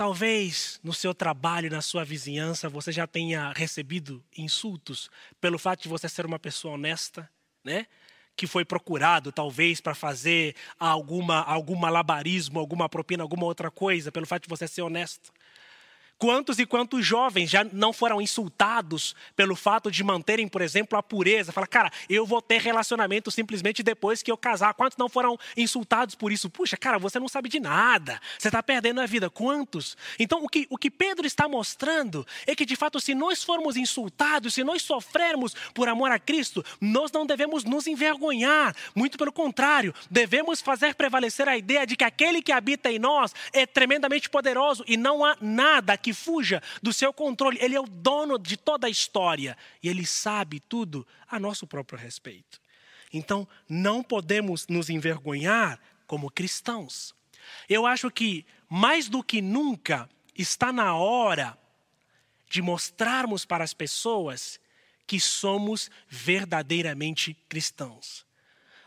Talvez 0.00 0.80
no 0.82 0.94
seu 0.94 1.12
trabalho, 1.12 1.70
na 1.70 1.82
sua 1.82 2.06
vizinhança, 2.06 2.70
você 2.70 2.90
já 2.90 3.06
tenha 3.06 3.52
recebido 3.54 4.24
insultos 4.34 5.10
pelo 5.38 5.58
fato 5.58 5.82
de 5.82 5.90
você 5.90 6.08
ser 6.08 6.24
uma 6.24 6.38
pessoa 6.38 6.72
honesta, 6.72 7.28
né? 7.62 7.86
que 8.34 8.46
foi 8.46 8.64
procurado, 8.64 9.30
talvez, 9.30 9.78
para 9.78 9.94
fazer 9.94 10.56
alguma, 10.78 11.42
algum 11.42 11.76
malabarismo, 11.76 12.58
alguma 12.58 12.88
propina, 12.88 13.22
alguma 13.22 13.44
outra 13.44 13.70
coisa, 13.70 14.10
pelo 14.10 14.24
fato 14.24 14.44
de 14.44 14.48
você 14.48 14.66
ser 14.66 14.80
honesto. 14.80 15.30
Quantos 16.20 16.58
e 16.58 16.66
quantos 16.66 17.06
jovens 17.06 17.48
já 17.48 17.64
não 17.64 17.94
foram 17.94 18.20
insultados 18.20 19.16
pelo 19.34 19.56
fato 19.56 19.90
de 19.90 20.04
manterem, 20.04 20.46
por 20.46 20.60
exemplo, 20.60 20.98
a 20.98 21.02
pureza? 21.02 21.50
Fala, 21.50 21.66
cara, 21.66 21.90
eu 22.10 22.26
vou 22.26 22.42
ter 22.42 22.60
relacionamento 22.60 23.30
simplesmente 23.30 23.82
depois 23.82 24.22
que 24.22 24.30
eu 24.30 24.36
casar. 24.36 24.74
Quantos 24.74 24.98
não 24.98 25.08
foram 25.08 25.38
insultados 25.56 26.14
por 26.14 26.30
isso? 26.30 26.50
Puxa, 26.50 26.76
cara, 26.76 26.98
você 26.98 27.18
não 27.18 27.26
sabe 27.26 27.48
de 27.48 27.58
nada. 27.58 28.20
Você 28.38 28.48
está 28.48 28.62
perdendo 28.62 29.00
a 29.00 29.06
vida. 29.06 29.30
Quantos? 29.30 29.96
Então, 30.18 30.44
o 30.44 30.48
que, 30.48 30.66
o 30.68 30.76
que 30.76 30.90
Pedro 30.90 31.26
está 31.26 31.48
mostrando 31.48 32.26
é 32.46 32.54
que, 32.54 32.66
de 32.66 32.76
fato, 32.76 33.00
se 33.00 33.14
nós 33.14 33.42
formos 33.42 33.74
insultados, 33.74 34.52
se 34.52 34.62
nós 34.62 34.82
sofrermos 34.82 35.54
por 35.72 35.88
amor 35.88 36.12
a 36.12 36.18
Cristo, 36.18 36.62
nós 36.78 37.10
não 37.10 37.24
devemos 37.24 37.64
nos 37.64 37.86
envergonhar. 37.86 38.76
Muito 38.94 39.16
pelo 39.16 39.32
contrário, 39.32 39.94
devemos 40.10 40.60
fazer 40.60 40.94
prevalecer 40.94 41.48
a 41.48 41.56
ideia 41.56 41.86
de 41.86 41.96
que 41.96 42.04
aquele 42.04 42.42
que 42.42 42.52
habita 42.52 42.92
em 42.92 42.98
nós 42.98 43.34
é 43.54 43.64
tremendamente 43.64 44.28
poderoso 44.28 44.84
e 44.86 44.98
não 44.98 45.24
há 45.24 45.34
nada 45.40 45.96
que 45.96 46.09
que 46.10 46.14
fuja 46.14 46.60
do 46.82 46.92
seu 46.92 47.12
controle. 47.12 47.58
Ele 47.60 47.76
é 47.76 47.80
o 47.80 47.86
dono 47.86 48.36
de 48.36 48.56
toda 48.56 48.88
a 48.88 48.90
história 48.90 49.56
e 49.80 49.88
ele 49.88 50.04
sabe 50.04 50.58
tudo 50.58 51.06
a 51.28 51.38
nosso 51.38 51.66
próprio 51.66 51.98
respeito. 51.98 52.60
Então, 53.12 53.46
não 53.68 54.02
podemos 54.02 54.66
nos 54.66 54.90
envergonhar 54.90 55.78
como 56.06 56.30
cristãos. 56.30 57.14
Eu 57.68 57.86
acho 57.86 58.10
que 58.10 58.44
mais 58.68 59.08
do 59.08 59.22
que 59.22 59.40
nunca 59.40 60.08
está 60.36 60.72
na 60.72 60.96
hora 60.96 61.56
de 62.48 62.60
mostrarmos 62.60 63.44
para 63.44 63.62
as 63.62 63.72
pessoas 63.72 64.58
que 65.06 65.20
somos 65.20 65.90
verdadeiramente 66.08 67.34
cristãos 67.48 68.26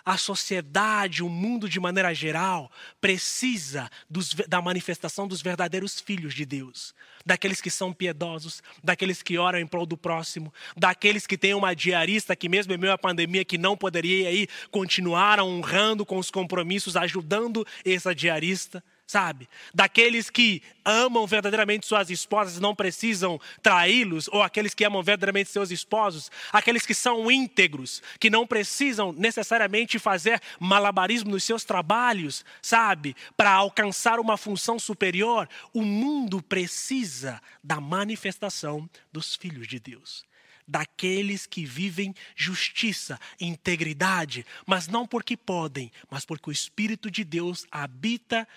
a 0.06 0.18
sociedade, 0.18 1.24
o 1.24 1.30
mundo 1.30 1.70
de 1.70 1.80
maneira 1.80 2.14
geral, 2.14 2.72
precisa 3.00 3.90
dos, 4.10 4.34
da 4.34 4.62
manifestação 4.62 5.28
dos 5.28 5.42
verdadeiros 5.42 6.00
filhos 6.00 6.34
de 6.34 6.46
Deus. 6.46 6.94
Daqueles 7.26 7.62
que 7.62 7.70
são 7.70 7.94
piedosos, 7.94 8.62
daqueles 8.84 9.24
que 9.24 9.38
oram 9.38 9.60
em 9.60 9.68
prol 9.68 9.86
do 9.86 9.96
próximo, 9.96 10.54
daqueles 10.76 11.26
que 11.26 11.38
têm 11.38 11.54
uma 11.54 11.74
diarista 11.74 12.36
que, 12.36 12.50
mesmo 12.50 12.74
em 12.74 12.78
meio 12.78 12.94
à 12.94 12.98
pandemia, 12.98 13.46
que 13.46 13.58
não 13.58 13.78
poderia 13.78 14.32
ir, 14.32 14.50
continuaram 14.72 15.48
honrando 15.48 16.06
com 16.06 16.18
os 16.18 16.30
compromissos, 16.30 16.98
ajudando 16.98 17.66
essa 17.86 18.14
diarista 18.14 18.84
sabe? 19.06 19.48
Daqueles 19.74 20.30
que 20.30 20.62
amam 20.84 21.28
verdadeiramente 21.28 21.86
suas 21.86 22.10
esposas 22.10 22.58
e 22.58 22.62
não 22.62 22.76
precisam 22.76 23.40
traí-los, 23.62 24.28
ou 24.30 24.42
aqueles 24.42 24.74
que 24.74 24.84
amam 24.84 25.04
verdadeiramente 25.04 25.50
seus 25.50 25.72
esposos, 25.72 26.32
aqueles 26.52 26.86
que 26.86 26.94
são 26.94 27.32
íntegros, 27.32 28.02
que 28.20 28.30
não 28.30 28.48
precisam 28.48 29.12
necessariamente 29.14 30.00
fazer 30.00 30.42
malabarismo 30.60 31.32
nos 31.32 31.44
seus 31.44 31.64
trabalhos, 31.64 32.44
sabe? 32.62 33.16
Para 33.38 33.52
alcançar 33.52 34.20
uma 34.20 34.38
função 34.38 34.80
superior. 34.80 35.48
O 35.74 35.84
mundo 35.84 36.42
precisa 36.42 37.42
da 37.64 37.80
manifestação 37.80 38.90
dos 39.12 39.36
filhos 39.36 39.68
de 39.68 39.80
Deus 39.80 40.26
daqueles 40.68 41.46
que 41.46 41.66
vivem 41.66 42.16
justiça, 42.36 43.20
integridade, 43.40 44.46
mas 44.66 44.88
não 44.88 45.06
porque 45.06 45.36
podem, 45.36 45.92
mas 46.10 46.26
porque 46.26 46.50
o 46.50 46.54
Espírito 46.54 47.12
de 47.12 47.24
Deus 47.24 47.68
habita 47.70 48.48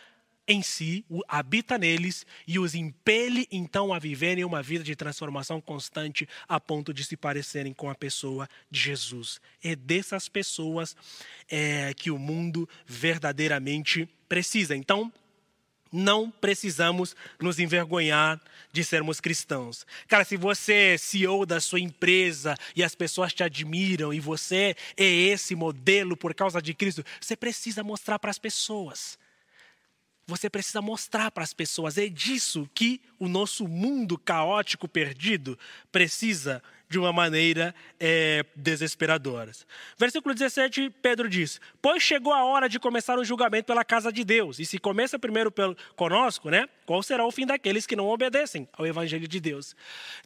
em 0.49 0.63
si, 0.63 1.05
habita 1.27 1.77
neles 1.77 2.25
e 2.47 2.59
os 2.59 2.75
impele 2.75 3.49
então 3.51 3.93
a 3.93 3.99
viverem 3.99 4.45
uma 4.45 4.63
vida 4.63 4.85
de 4.85 4.95
transformação 4.95 5.61
constante 5.61 6.29
a 6.49 6.61
ponto 6.61 6.95
de 6.95 7.05
se 7.05 7.17
parecerem 7.17 7.73
com 7.73 7.91
a 7.91 7.95
pessoa 7.95 8.49
de 8.71 8.79
Jesus. 8.79 9.41
É 9.63 9.75
dessas 9.75 10.29
pessoas 10.29 10.97
é, 11.49 11.93
que 11.95 12.11
o 12.11 12.19
mundo 12.19 12.69
verdadeiramente 12.87 14.09
precisa. 14.29 14.77
Então, 14.77 15.13
não 15.93 16.31
precisamos 16.31 17.17
nos 17.41 17.59
envergonhar 17.59 18.41
de 18.73 18.85
sermos 18.85 19.21
cristãos. 19.21 19.87
Cara, 20.07 20.25
se 20.25 20.37
você 20.37 20.95
é 20.95 20.99
CEO 20.99 21.47
da 21.47 21.61
sua 21.61 21.81
empresa 21.81 22.55
e 22.75 22.85
as 22.85 22.95
pessoas 22.95 23.33
te 23.33 23.43
admiram 23.43 24.13
e 24.13 24.21
você 24.21 24.77
é 24.97 25.05
esse 25.05 25.55
modelo 25.55 26.17
por 26.17 26.35
causa 26.35 26.61
de 26.61 26.75
Cristo, 26.75 27.05
você 27.21 27.37
precisa 27.37 27.83
mostrar 27.83 28.19
para 28.19 28.31
as 28.31 28.39
pessoas 28.39 29.19
você 30.27 30.51
precisa 30.51 30.83
mostrar 30.83 31.31
para 31.31 31.45
as 31.45 31.53
pessoas. 31.53 31.97
É 31.97 32.09
disso 32.09 32.69
que 32.75 33.01
o 33.19 33.29
nosso 33.29 33.69
mundo 33.69 34.19
caótico, 34.19 34.89
perdido, 34.89 35.57
precisa 35.93 36.63
de 36.89 36.99
uma 36.99 37.13
maneira 37.13 37.75
é, 37.99 38.45
desesperadora. 38.55 39.53
Versículo 39.97 40.35
17, 40.35 40.91
Pedro 41.03 41.29
diz: 41.29 41.61
Pois 41.81 42.03
chegou 42.03 42.33
a 42.33 42.45
hora 42.45 42.69
de 42.69 42.79
começar 42.79 43.19
o 43.19 43.25
julgamento 43.25 43.67
pela 43.67 43.85
casa 43.85 44.13
de 44.13 44.25
Deus. 44.25 44.59
E 44.59 44.67
se 44.67 44.79
começa 44.79 45.19
primeiro 45.19 45.51
pelo, 45.51 45.77
conosco, 45.95 46.51
né? 46.51 46.69
Qual 46.85 47.03
será 47.03 47.25
o 47.25 47.31
fim 47.31 47.47
daqueles 47.47 47.87
que 47.87 47.97
não 47.97 48.09
obedecem 48.09 48.69
ao 48.73 48.87
Evangelho 48.87 49.29
de 49.29 49.41
Deus? 49.41 49.77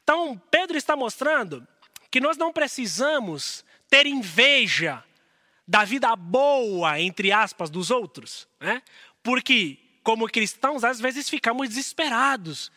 Então, 0.02 0.40
Pedro 0.50 0.76
está 0.76 0.96
mostrando 0.96 1.66
que 2.10 2.20
nós 2.20 2.36
não 2.36 2.52
precisamos 2.52 3.64
ter 3.88 4.06
inveja 4.06 5.04
da 5.66 5.84
vida 5.84 6.14
boa, 6.16 7.00
entre 7.00 7.30
aspas, 7.30 7.70
dos 7.70 7.90
outros, 7.90 8.48
né? 8.58 8.82
Porque 9.22 9.89
como 10.02 10.28
cristãos, 10.28 10.84
às 10.84 11.00
vezes 11.00 11.28
ficamos 11.28 11.68
desesperados. 11.68 12.70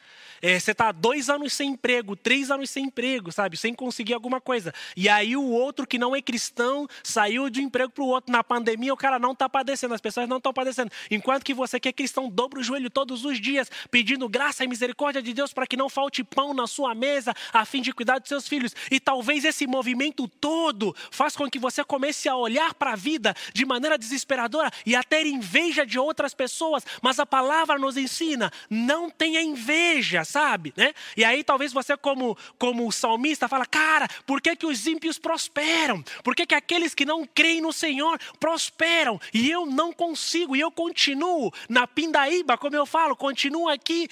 É, 0.46 0.60
você 0.60 0.72
está 0.72 0.92
dois 0.92 1.30
anos 1.30 1.54
sem 1.54 1.70
emprego, 1.70 2.18
três 2.18 2.52
anos 2.52 2.70
sem 2.70 2.84
emprego, 2.88 3.32
sabe? 3.32 3.56
Sem 3.56 3.74
conseguir 3.74 4.14
alguma 4.14 4.42
coisa. 4.42 4.74
E 4.94 5.08
aí 5.08 5.38
o 5.38 5.50
outro 5.50 5.88
que 5.88 5.98
não 5.98 6.14
é 6.14 6.22
cristão 6.22 6.86
saiu 7.02 7.50
de 7.50 7.62
um 7.62 7.64
emprego 7.64 7.90
para 7.90 8.04
o 8.04 8.08
outro. 8.08 8.30
Na 8.30 8.44
pandemia 8.44 8.94
o 8.94 8.98
cara 8.98 9.18
não 9.18 9.32
está 9.32 9.48
padecendo, 9.48 9.94
as 9.94 10.02
pessoas 10.02 10.28
não 10.28 10.40
estão 10.40 10.52
padecendo. 10.52 10.92
Enquanto 11.10 11.46
que 11.46 11.54
você 11.54 11.80
que 11.80 11.88
é 11.88 11.94
cristão 11.94 12.30
dobra 12.30 12.60
o 12.60 12.64
joelho 12.64 12.90
todos 12.90 13.24
os 13.24 13.40
dias, 13.40 13.72
pedindo 13.90 14.28
graça 14.28 14.66
e 14.66 14.68
misericórdia 14.68 15.22
de 15.22 15.34
Deus 15.34 15.54
para 15.54 15.66
que 15.66 15.78
não 15.78 15.88
falte 15.88 16.26
pão 16.26 16.54
na 16.54 16.68
sua 16.68 16.94
mesa, 16.94 17.34
a 17.54 17.64
fim 17.64 17.82
de 17.82 17.94
cuidar 17.94 18.20
dos 18.20 18.28
seus 18.28 18.46
filhos. 18.46 18.76
E 18.92 19.00
talvez 19.00 19.46
esse 19.46 19.66
movimento 19.66 20.28
todo 20.28 20.94
faça 21.10 21.38
com 21.38 21.50
que 21.50 21.58
você 21.58 21.86
comece 21.86 22.28
a 22.28 22.36
olhar 22.36 22.74
para 22.74 22.92
a 22.92 22.96
vida 22.98 23.34
de 23.54 23.66
maneira 23.66 23.98
desesperadora 23.98 24.70
e 24.86 24.94
a 24.94 25.04
ter 25.04 25.26
inveja 25.26 25.86
de 25.86 25.98
outras 25.98 26.34
pessoas. 26.34 26.86
Mas 27.02 27.18
a 27.18 27.26
palavra 27.26 27.80
nos 27.80 27.96
ensina: 27.96 28.52
não 28.70 29.10
tenha 29.10 29.42
inveja, 29.42 30.26
sabe, 30.34 30.74
né? 30.76 30.94
E 31.16 31.24
aí 31.24 31.44
talvez 31.44 31.72
você 31.72 31.96
como 31.96 32.36
como 32.58 32.92
salmista 32.92 33.48
fala, 33.48 33.66
cara, 33.66 34.08
por 34.26 34.42
que 34.42 34.56
que 34.56 34.66
os 34.66 34.88
ímpios 34.88 35.20
prosperam? 35.20 36.04
Por 36.24 36.36
que 36.36 36.48
que 36.48 36.56
aqueles 36.56 36.96
que 36.96 37.06
não 37.06 37.26
creem 37.26 37.62
no 37.62 37.72
Senhor 37.72 38.20
prosperam? 38.40 39.20
E 39.32 39.50
eu 39.50 39.66
não 39.66 39.94
consigo, 39.94 40.56
e 40.56 40.60
eu 40.60 40.72
continuo 40.72 41.52
na 41.70 41.86
pindaíba, 41.86 42.58
como 42.58 42.76
eu 42.76 42.86
falo, 42.86 43.16
continuo 43.16 43.70
aqui 43.70 44.10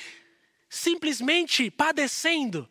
simplesmente 0.70 1.72
padecendo. 1.72 2.70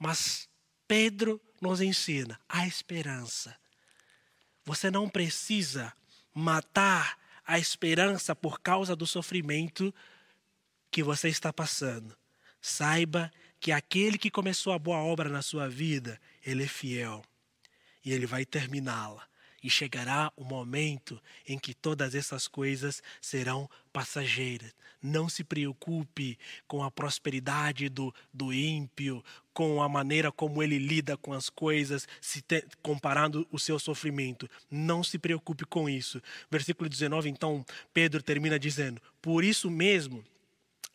Mas 0.00 0.48
Pedro 0.88 1.40
nos 1.60 1.80
ensina 1.80 2.40
a 2.48 2.66
esperança. 2.66 3.56
Você 4.64 4.90
não 4.90 5.08
precisa 5.08 5.92
matar 6.34 7.18
a 7.46 7.58
esperança 7.58 8.34
por 8.34 8.60
causa 8.60 8.96
do 8.96 9.06
sofrimento 9.06 9.94
que 10.90 11.02
você 11.02 11.28
está 11.28 11.52
passando. 11.52 12.19
Saiba 12.60 13.32
que 13.58 13.72
aquele 13.72 14.16
que 14.16 14.30
começou 14.30 14.72
a 14.72 14.78
boa 14.78 14.98
obra 14.98 15.28
na 15.28 15.42
sua 15.42 15.68
vida, 15.68 16.20
ele 16.44 16.64
é 16.64 16.68
fiel 16.68 17.22
e 18.04 18.12
ele 18.12 18.26
vai 18.26 18.44
terminá-la. 18.44 19.28
E 19.62 19.68
chegará 19.68 20.32
o 20.36 20.42
momento 20.42 21.20
em 21.46 21.58
que 21.58 21.74
todas 21.74 22.14
essas 22.14 22.48
coisas 22.48 23.02
serão 23.20 23.68
passageiras. 23.92 24.74
Não 25.02 25.28
se 25.28 25.44
preocupe 25.44 26.38
com 26.66 26.82
a 26.82 26.90
prosperidade 26.90 27.90
do, 27.90 28.14
do 28.32 28.54
ímpio, 28.54 29.22
com 29.52 29.82
a 29.82 29.88
maneira 29.88 30.32
como 30.32 30.62
ele 30.62 30.78
lida 30.78 31.14
com 31.18 31.34
as 31.34 31.50
coisas, 31.50 32.08
se 32.22 32.40
te, 32.40 32.66
comparando 32.80 33.46
o 33.52 33.58
seu 33.58 33.78
sofrimento. 33.78 34.48
Não 34.70 35.04
se 35.04 35.18
preocupe 35.18 35.66
com 35.66 35.90
isso. 35.90 36.22
Versículo 36.50 36.88
19, 36.88 37.28
então, 37.28 37.64
Pedro 37.92 38.22
termina 38.22 38.58
dizendo: 38.58 39.00
Por 39.20 39.44
isso 39.44 39.70
mesmo, 39.70 40.24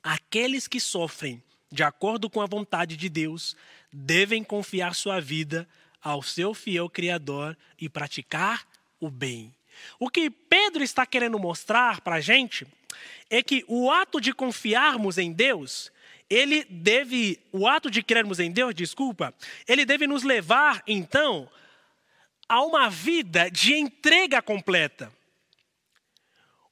aqueles 0.01 0.67
que 0.67 0.79
sofrem 0.79 1.43
de 1.75 1.83
acordo 1.83 2.29
com 2.29 2.41
a 2.41 2.47
vontade 2.47 2.97
de 2.97 3.09
Deus, 3.09 3.55
devem 3.91 4.43
confiar 4.43 4.95
sua 4.95 5.19
vida 5.19 5.67
ao 6.01 6.23
seu 6.23 6.53
fiel 6.53 6.89
Criador 6.89 7.55
e 7.79 7.89
praticar 7.89 8.65
o 8.99 9.09
bem. 9.09 9.53
O 9.99 10.09
que 10.09 10.29
Pedro 10.29 10.83
está 10.83 11.05
querendo 11.05 11.37
mostrar 11.37 12.01
para 12.01 12.15
a 12.15 12.21
gente 12.21 12.65
é 13.29 13.43
que 13.43 13.65
o 13.67 13.91
ato 13.91 14.21
de 14.21 14.33
confiarmos 14.33 15.17
em 15.17 15.31
Deus, 15.31 15.91
ele 16.29 16.63
deve, 16.69 17.39
o 17.51 17.67
ato 17.67 17.91
de 17.91 18.01
crermos 18.01 18.39
em 18.39 18.51
Deus, 18.51 18.73
desculpa, 18.73 19.33
ele 19.67 19.85
deve 19.85 20.07
nos 20.07 20.23
levar 20.23 20.81
então 20.87 21.49
a 22.47 22.63
uma 22.63 22.89
vida 22.89 23.49
de 23.49 23.73
entrega 23.73 24.41
completa. 24.41 25.11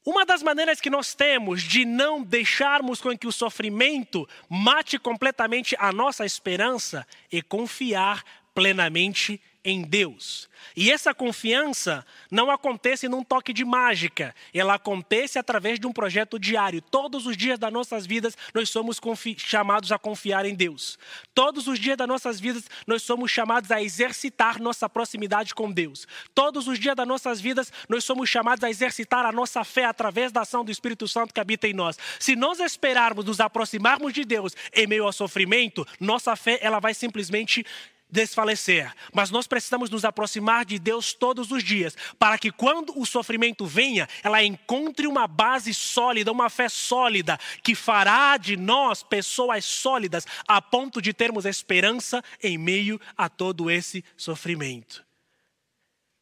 Uma 0.05 0.25
das 0.25 0.43
maneiras 0.43 0.81
que 0.81 0.89
nós 0.89 1.13
temos 1.13 1.63
de 1.63 1.85
não 1.85 2.21
deixarmos 2.21 2.99
com 2.99 3.17
que 3.17 3.25
o 3.25 3.31
sofrimento 3.31 4.27
mate 4.49 4.99
completamente 4.99 5.77
a 5.79 5.93
nossa 5.93 6.25
esperança 6.25 7.07
é 7.31 7.41
confiar 7.41 8.21
plenamente 8.53 9.41
em 9.63 9.81
Deus. 9.81 10.49
E 10.75 10.91
essa 10.91 11.13
confiança 11.13 12.05
não 12.29 12.49
acontece 12.51 13.07
num 13.07 13.23
toque 13.23 13.53
de 13.53 13.63
mágica, 13.63 14.35
ela 14.53 14.73
acontece 14.73 15.37
através 15.37 15.79
de 15.79 15.87
um 15.87 15.93
projeto 15.93 16.39
diário. 16.39 16.81
Todos 16.81 17.25
os 17.25 17.37
dias 17.37 17.59
das 17.59 17.71
nossas 17.71 18.05
vidas 18.05 18.35
nós 18.53 18.69
somos 18.69 18.99
chamados 19.37 19.91
a 19.91 19.99
confiar 19.99 20.45
em 20.45 20.55
Deus. 20.55 20.97
Todos 21.33 21.67
os 21.67 21.79
dias 21.79 21.97
das 21.97 22.07
nossas 22.07 22.39
vidas 22.39 22.65
nós 22.87 23.03
somos 23.03 23.31
chamados 23.31 23.71
a 23.71 23.81
exercitar 23.81 24.59
nossa 24.59 24.89
proximidade 24.89 25.53
com 25.53 25.71
Deus. 25.71 26.07
Todos 26.33 26.67
os 26.67 26.79
dias 26.79 26.95
das 26.95 27.07
nossas 27.07 27.39
vidas 27.39 27.71
nós 27.87 28.03
somos 28.03 28.29
chamados 28.29 28.63
a 28.63 28.69
exercitar 28.69 29.25
a 29.25 29.31
nossa 29.31 29.63
fé 29.63 29.85
através 29.85 30.31
da 30.31 30.41
ação 30.41 30.65
do 30.65 30.71
Espírito 30.71 31.07
Santo 31.07 31.33
que 31.33 31.39
habita 31.39 31.67
em 31.67 31.73
nós. 31.73 31.97
Se 32.19 32.35
nós 32.35 32.59
esperarmos 32.59 33.25
nos 33.25 33.39
aproximarmos 33.39 34.13
de 34.13 34.25
Deus 34.25 34.55
em 34.73 34.87
meio 34.87 35.05
ao 35.05 35.13
sofrimento, 35.13 35.85
nossa 35.99 36.35
fé 36.35 36.57
ela 36.61 36.79
vai 36.79 36.93
simplesmente 36.93 37.65
desfalecer, 38.13 38.93
mas 39.11 39.31
nós 39.31 39.47
precisamos 39.47 39.89
nos 39.89 40.05
aproximar 40.05 40.63
de 40.63 40.77
Deus 40.77 41.13
todos 41.13 41.51
os 41.51 41.63
dias, 41.63 41.97
para 42.19 42.37
que 42.37 42.51
quando 42.51 42.97
o 42.97 43.05
sofrimento 43.05 43.65
venha, 43.65 44.07
ela 44.21 44.43
encontre 44.43 45.07
uma 45.07 45.27
base 45.27 45.73
sólida, 45.73 46.31
uma 46.31 46.49
fé 46.49 46.69
sólida, 46.69 47.39
que 47.63 47.73
fará 47.73 48.37
de 48.37 48.55
nós 48.55 49.01
pessoas 49.01 49.65
sólidas, 49.65 50.27
a 50.47 50.61
ponto 50.61 51.01
de 51.01 51.11
termos 51.11 51.45
esperança 51.45 52.23
em 52.41 52.55
meio 52.55 53.01
a 53.17 53.27
todo 53.27 53.69
esse 53.71 54.05
sofrimento. 54.15 55.03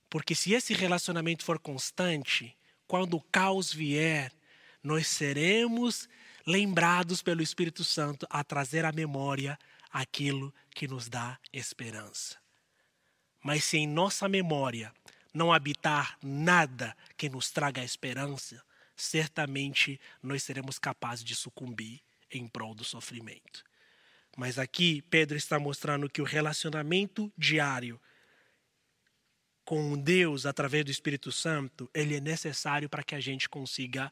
Porque 0.09 0.33
se 0.33 0.53
esse 0.53 0.73
relacionamento 0.73 1.43
for 1.43 1.59
constante, 1.59 2.55
quando 2.87 3.17
o 3.17 3.21
caos 3.21 3.73
vier, 3.73 4.31
nós 4.81 5.07
seremos 5.07 6.07
lembrados 6.45 7.21
pelo 7.21 7.41
Espírito 7.41 7.83
Santo 7.83 8.25
a 8.29 8.43
trazer 8.43 8.85
à 8.85 8.91
memória 8.91 9.59
aquilo 9.91 10.53
que 10.73 10.87
nos 10.87 11.09
dá 11.09 11.39
esperança. 11.51 12.37
Mas 13.43 13.63
se 13.63 13.77
em 13.77 13.87
nossa 13.87 14.29
memória 14.29 14.93
não 15.33 15.51
habitar 15.51 16.17
nada 16.21 16.95
que 17.17 17.29
nos 17.29 17.51
traga 17.51 17.83
esperança, 17.83 18.63
certamente 18.95 19.99
nós 20.21 20.43
seremos 20.43 20.77
capazes 20.77 21.23
de 21.23 21.35
sucumbir 21.35 22.01
em 22.29 22.47
prol 22.47 22.75
do 22.75 22.83
sofrimento. 22.83 23.63
Mas 24.37 24.57
aqui 24.57 25.01
Pedro 25.03 25.37
está 25.37 25.59
mostrando 25.59 26.09
que 26.09 26.21
o 26.21 26.25
relacionamento 26.25 27.31
diário 27.37 27.99
com 29.65 29.97
Deus 29.97 30.45
através 30.45 30.83
do 30.83 30.91
Espírito 30.91 31.31
Santo, 31.31 31.89
ele 31.93 32.15
é 32.15 32.19
necessário 32.19 32.89
para 32.89 33.03
que 33.03 33.15
a 33.15 33.19
gente 33.19 33.47
consiga 33.47 34.11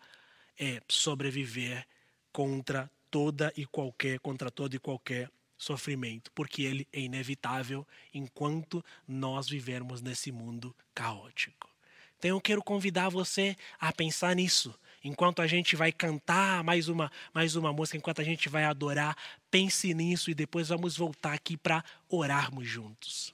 é, 0.58 0.82
sobreviver 0.88 1.86
contra 2.32 2.90
toda 3.10 3.52
e 3.56 3.66
qualquer, 3.66 4.20
contra 4.20 4.52
todo 4.52 4.76
e 4.76 4.80
qualquer 4.80 5.30
sofrimento, 5.60 6.32
porque 6.32 6.64
ele 6.64 6.88
é 6.92 7.02
inevitável 7.02 7.86
enquanto 8.14 8.84
nós 9.06 9.48
vivermos 9.48 10.02
nesse 10.02 10.32
mundo 10.32 10.76
caótico. 10.96 11.70
Então 12.18 12.32
eu 12.32 12.42
quero 12.42 12.64
convidar 12.64 13.10
você 13.10 13.56
a 13.80 13.94
pensar 13.94 14.36
nisso. 14.36 14.74
Enquanto 15.04 15.42
a 15.42 15.48
gente 15.48 15.76
vai 15.76 15.92
cantar 15.92 16.64
mais 16.64 16.90
uma, 16.90 17.12
mais 17.34 17.56
uma 17.56 17.72
música, 17.72 17.98
enquanto 17.98 18.22
a 18.22 18.24
gente 18.24 18.50
vai 18.50 18.64
adorar, 18.64 19.16
pense 19.52 19.94
nisso 19.94 20.32
e 20.32 20.34
depois 20.34 20.70
vamos 20.70 20.98
voltar 20.98 21.34
aqui 21.34 21.56
para 21.56 21.84
orarmos 22.10 22.68
juntos. 22.68 23.34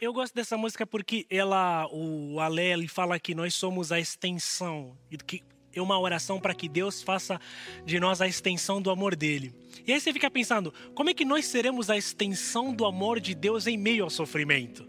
Eu 0.00 0.12
gosto 0.12 0.34
dessa 0.34 0.56
música 0.56 0.86
porque 0.86 1.26
ela, 1.28 1.86
o 1.92 2.40
Ale, 2.40 2.62
ele 2.62 2.88
fala 2.88 3.20
que 3.20 3.34
nós 3.34 3.54
somos 3.54 3.92
a 3.92 4.00
extensão, 4.00 4.96
que 5.26 5.44
é 5.74 5.82
uma 5.82 5.98
oração 5.98 6.40
para 6.40 6.54
que 6.54 6.68
Deus 6.68 7.02
faça 7.02 7.38
de 7.84 8.00
nós 8.00 8.20
a 8.20 8.26
extensão 8.26 8.80
do 8.80 8.90
amor 8.90 9.14
dele. 9.14 9.54
E 9.86 9.92
aí 9.92 10.00
você 10.00 10.12
fica 10.12 10.30
pensando, 10.30 10.72
como 10.94 11.10
é 11.10 11.14
que 11.14 11.24
nós 11.24 11.46
seremos 11.46 11.90
a 11.90 11.96
extensão 11.96 12.72
do 12.72 12.84
amor 12.84 13.18
de 13.18 13.34
Deus 13.34 13.66
em 13.66 13.76
meio 13.76 14.04
ao 14.04 14.10
sofrimento? 14.10 14.88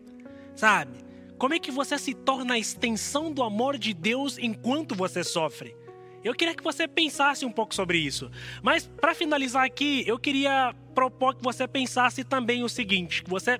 Sabe? 0.56 1.00
Como 1.38 1.54
é 1.54 1.60
que 1.60 1.71
você 1.71 1.97
se 1.97 2.13
torna 2.13 2.56
a 2.56 2.60
extensão 2.60 3.32
do 3.32 3.43
amor 3.43 3.78
de 3.78 3.93
Deus 3.93 4.38
enquanto 4.38 4.95
você 4.95 5.23
sofre? 5.23 5.76
Eu 6.23 6.34
queria 6.34 6.56
que 6.56 6.63
você 6.63 6.88
pensasse 6.88 7.45
um 7.45 7.52
pouco 7.52 7.73
sobre 7.76 7.97
isso. 8.00 8.30
Mas 8.62 8.88
para 8.88 9.13
finalizar 9.13 9.63
aqui, 9.63 10.04
eu 10.08 10.17
queria 10.17 10.76
propor 10.95 11.36
que 11.36 11.43
você 11.43 11.67
pensasse 11.67 12.23
também 12.23 12.63
o 12.63 12.69
seguinte, 12.69 13.23
que 13.23 13.30
você 13.30 13.60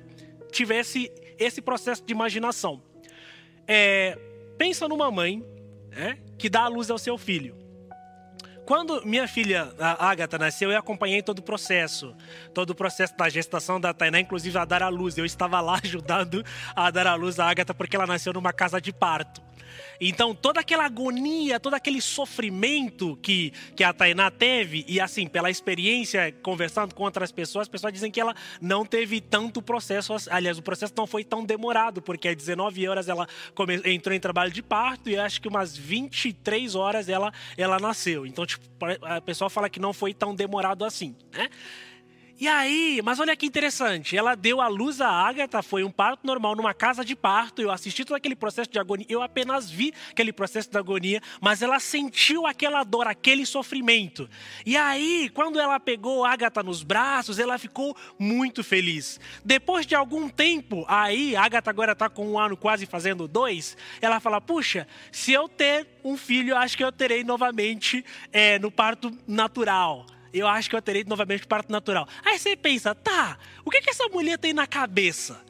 tivesse 0.52 1.12
esse 1.38 1.62
processo 1.62 2.04
de 2.04 2.12
imaginação. 2.12 2.82
É, 3.68 4.18
pensa 4.58 4.88
numa 4.88 5.12
mãe 5.12 5.46
é, 5.92 6.18
que 6.38 6.50
dá 6.50 6.64
a 6.64 6.68
luz 6.68 6.90
ao 6.90 6.98
seu 6.98 7.18
filho. 7.18 7.56
Quando 8.68 9.02
minha 9.06 9.30
filha, 9.30 9.74
a 9.80 10.10
Agatha, 10.10 10.38
nasceu, 10.38 10.70
eu 10.70 10.78
acompanhei 10.78 11.24
todo 11.24 11.40
o 11.40 11.42
processo. 11.42 12.14
Todo 12.54 12.72
o 12.72 12.76
processo 12.76 13.16
da 13.16 13.30
gestação 13.30 13.80
da 13.80 13.94
Tainá, 13.94 14.20
inclusive 14.20 14.58
a 14.58 14.66
dar 14.66 14.84
a 14.84 14.90
luz. 14.90 15.18
Eu 15.18 15.24
estava 15.24 15.62
lá 15.62 15.80
ajudando 15.82 16.44
a 16.76 16.92
dar 16.92 17.08
a 17.08 17.16
luz 17.16 17.40
à 17.40 17.50
Agatha 17.50 17.74
porque 17.74 17.96
ela 17.96 18.06
nasceu 18.06 18.34
numa 18.34 18.52
casa 18.52 18.82
de 18.82 18.92
parto. 18.92 19.42
Então, 20.00 20.34
toda 20.34 20.60
aquela 20.60 20.86
agonia, 20.86 21.60
todo 21.60 21.74
aquele 21.74 22.02
sofrimento 22.02 23.18
que, 23.22 23.52
que 23.76 23.84
a 23.84 23.94
Tainá 23.94 24.30
teve, 24.30 24.86
e 24.88 25.00
assim, 25.00 25.28
pela 25.28 25.50
experiência, 25.50 26.32
conversando 26.44 26.94
com 26.94 27.04
outras 27.04 27.32
pessoas, 27.32 27.64
as 27.64 27.70
pessoas 27.70 27.94
dizem 27.94 28.12
que 28.12 28.20
ela 28.20 28.36
não 28.62 28.86
teve 28.86 29.20
tanto 29.20 29.62
processo, 29.62 30.16
aliás, 30.30 30.58
o 30.58 30.62
processo 30.62 30.94
não 30.96 31.08
foi 31.08 31.24
tão 31.24 31.44
demorado, 31.44 32.02
porque 32.02 32.28
às 32.28 32.36
19 32.36 32.88
horas 32.88 33.08
ela 33.08 33.28
entrou 33.86 34.16
em 34.16 34.20
trabalho 34.20 34.52
de 34.52 34.62
parto 34.62 35.10
e 35.10 35.18
acho 35.18 35.42
que 35.42 35.48
umas 35.48 35.76
23 35.76 36.76
horas 36.76 37.10
ela, 37.10 37.34
ela 37.58 37.80
nasceu. 37.80 38.26
Então, 38.26 38.46
tipo, 38.46 38.64
a 39.02 39.22
pessoa 39.22 39.50
fala 39.50 39.70
que 39.70 39.80
não 39.80 39.94
foi 39.94 40.14
tão 40.14 40.36
demorado 40.36 40.86
assim, 40.86 41.16
né? 41.32 41.50
E 42.40 42.48
aí, 42.48 43.02
mas 43.04 43.20
olha 43.20 43.36
que 43.36 43.48
interessante, 43.48 44.16
ela 44.16 44.36
deu 44.36 44.62
à 44.62 44.68
luz 44.68 45.02
a 45.02 45.10
Agatha, 45.10 45.64
foi 45.64 45.84
um 45.84 45.90
parto 45.90 46.20
normal 46.24 46.56
numa 46.56 46.72
casa 46.72 47.04
de 47.04 47.16
parto, 47.16 47.64
eu 47.64 47.72
assisti 47.72 48.06
todo 48.06 48.16
aquele 48.16 48.36
processo 48.36 48.70
de 48.70 48.78
agonia, 48.78 49.08
eu 49.10 49.24
apenas 49.24 49.72
vi 49.72 49.92
aquele 50.12 50.32
processo 50.32 50.70
de 50.70 50.78
agonia, 50.78 51.20
mas 51.42 51.64
ela 51.64 51.80
sentiu 51.80 52.46
aquela 52.46 52.84
dor, 52.84 53.08
aquele 53.08 53.44
sofrimento. 53.44 54.30
E 54.64 54.78
aí, 54.78 55.32
quando 55.34 55.60
ela 55.60 55.80
pegou 55.80 56.24
Agatha 56.24 56.62
nos 56.62 56.84
braços, 56.84 57.40
ela 57.40 57.58
ficou 57.58 57.98
muito 58.20 58.64
feliz. 58.64 59.20
Depois 59.44 59.84
de 59.88 59.96
algum 59.96 60.30
tempo, 60.30 60.86
aí, 60.88 61.36
Agatha 61.36 61.72
agora 61.72 61.94
está 61.94 62.08
com 62.08 62.34
um 62.34 62.40
ano 62.40 62.56
quase 62.56 62.86
fazendo 62.86 63.28
dois, 63.28 63.76
ela 64.00 64.20
fala, 64.20 64.40
puxa, 64.40 64.88
se 65.12 65.32
eu 65.32 65.50
ter 65.50 65.88
um 66.04 66.16
filho, 66.16 66.56
acho 66.56 66.78
que 66.78 66.84
eu 66.84 66.92
terei 66.92 67.24
novamente 67.24 68.06
é, 68.32 68.60
no 68.60 68.70
parto 68.70 69.12
natural 69.28 70.06
eu 70.34 70.48
acho 70.48 70.70
que 70.70 70.76
eu 70.76 70.82
terei 70.82 71.04
novamente 71.04 71.46
parto 71.48 71.72
natural. 71.72 72.08
Aí 72.26 72.38
você 72.38 72.56
pensa, 72.56 72.94
tá, 72.94 73.38
o 73.66 73.70
que, 73.70 73.82
que 73.82 73.90
essa 73.90 74.08
mulher 74.10 74.38
tem 74.38 74.54
na 74.54 74.68
cabeça? 74.68 75.44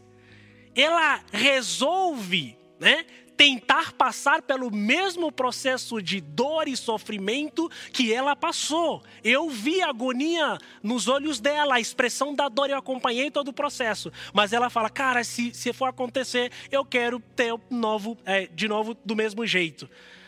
Ela 0.75 1.21
resolve, 1.31 2.57
né? 2.79 3.05
Tentar 3.35 3.93
passar 3.93 4.41
pelo 4.41 4.71
mesmo 4.71 5.31
processo 5.31 6.01
de 6.01 6.19
dor 6.19 6.67
e 6.67 6.75
sofrimento 6.75 7.69
que 7.93 8.11
ela 8.11 8.35
passou. 8.35 9.03
Eu 9.23 9.47
vi 9.47 9.79
a 9.79 9.89
agonia 9.89 10.57
nos 10.81 11.07
olhos 11.07 11.39
dela, 11.39 11.75
a 11.75 11.79
expressão 11.79 12.33
da 12.33 12.49
dor, 12.49 12.69
eu 12.69 12.77
acompanhei 12.77 13.29
todo 13.29 13.49
o 13.49 13.53
processo. 13.53 14.11
Mas 14.33 14.53
ela 14.53 14.71
fala, 14.71 14.89
cara, 14.89 15.23
se, 15.23 15.53
se 15.53 15.71
for 15.71 15.85
acontecer, 15.85 16.51
eu 16.71 16.83
quero 16.83 17.19
ter 17.35 17.53
novo, 17.69 18.17
é, 18.25 18.47
de 18.47 18.67
novo 18.67 18.95
do 19.05 19.15
mesmo 19.15 19.45
jeito. 19.45 19.87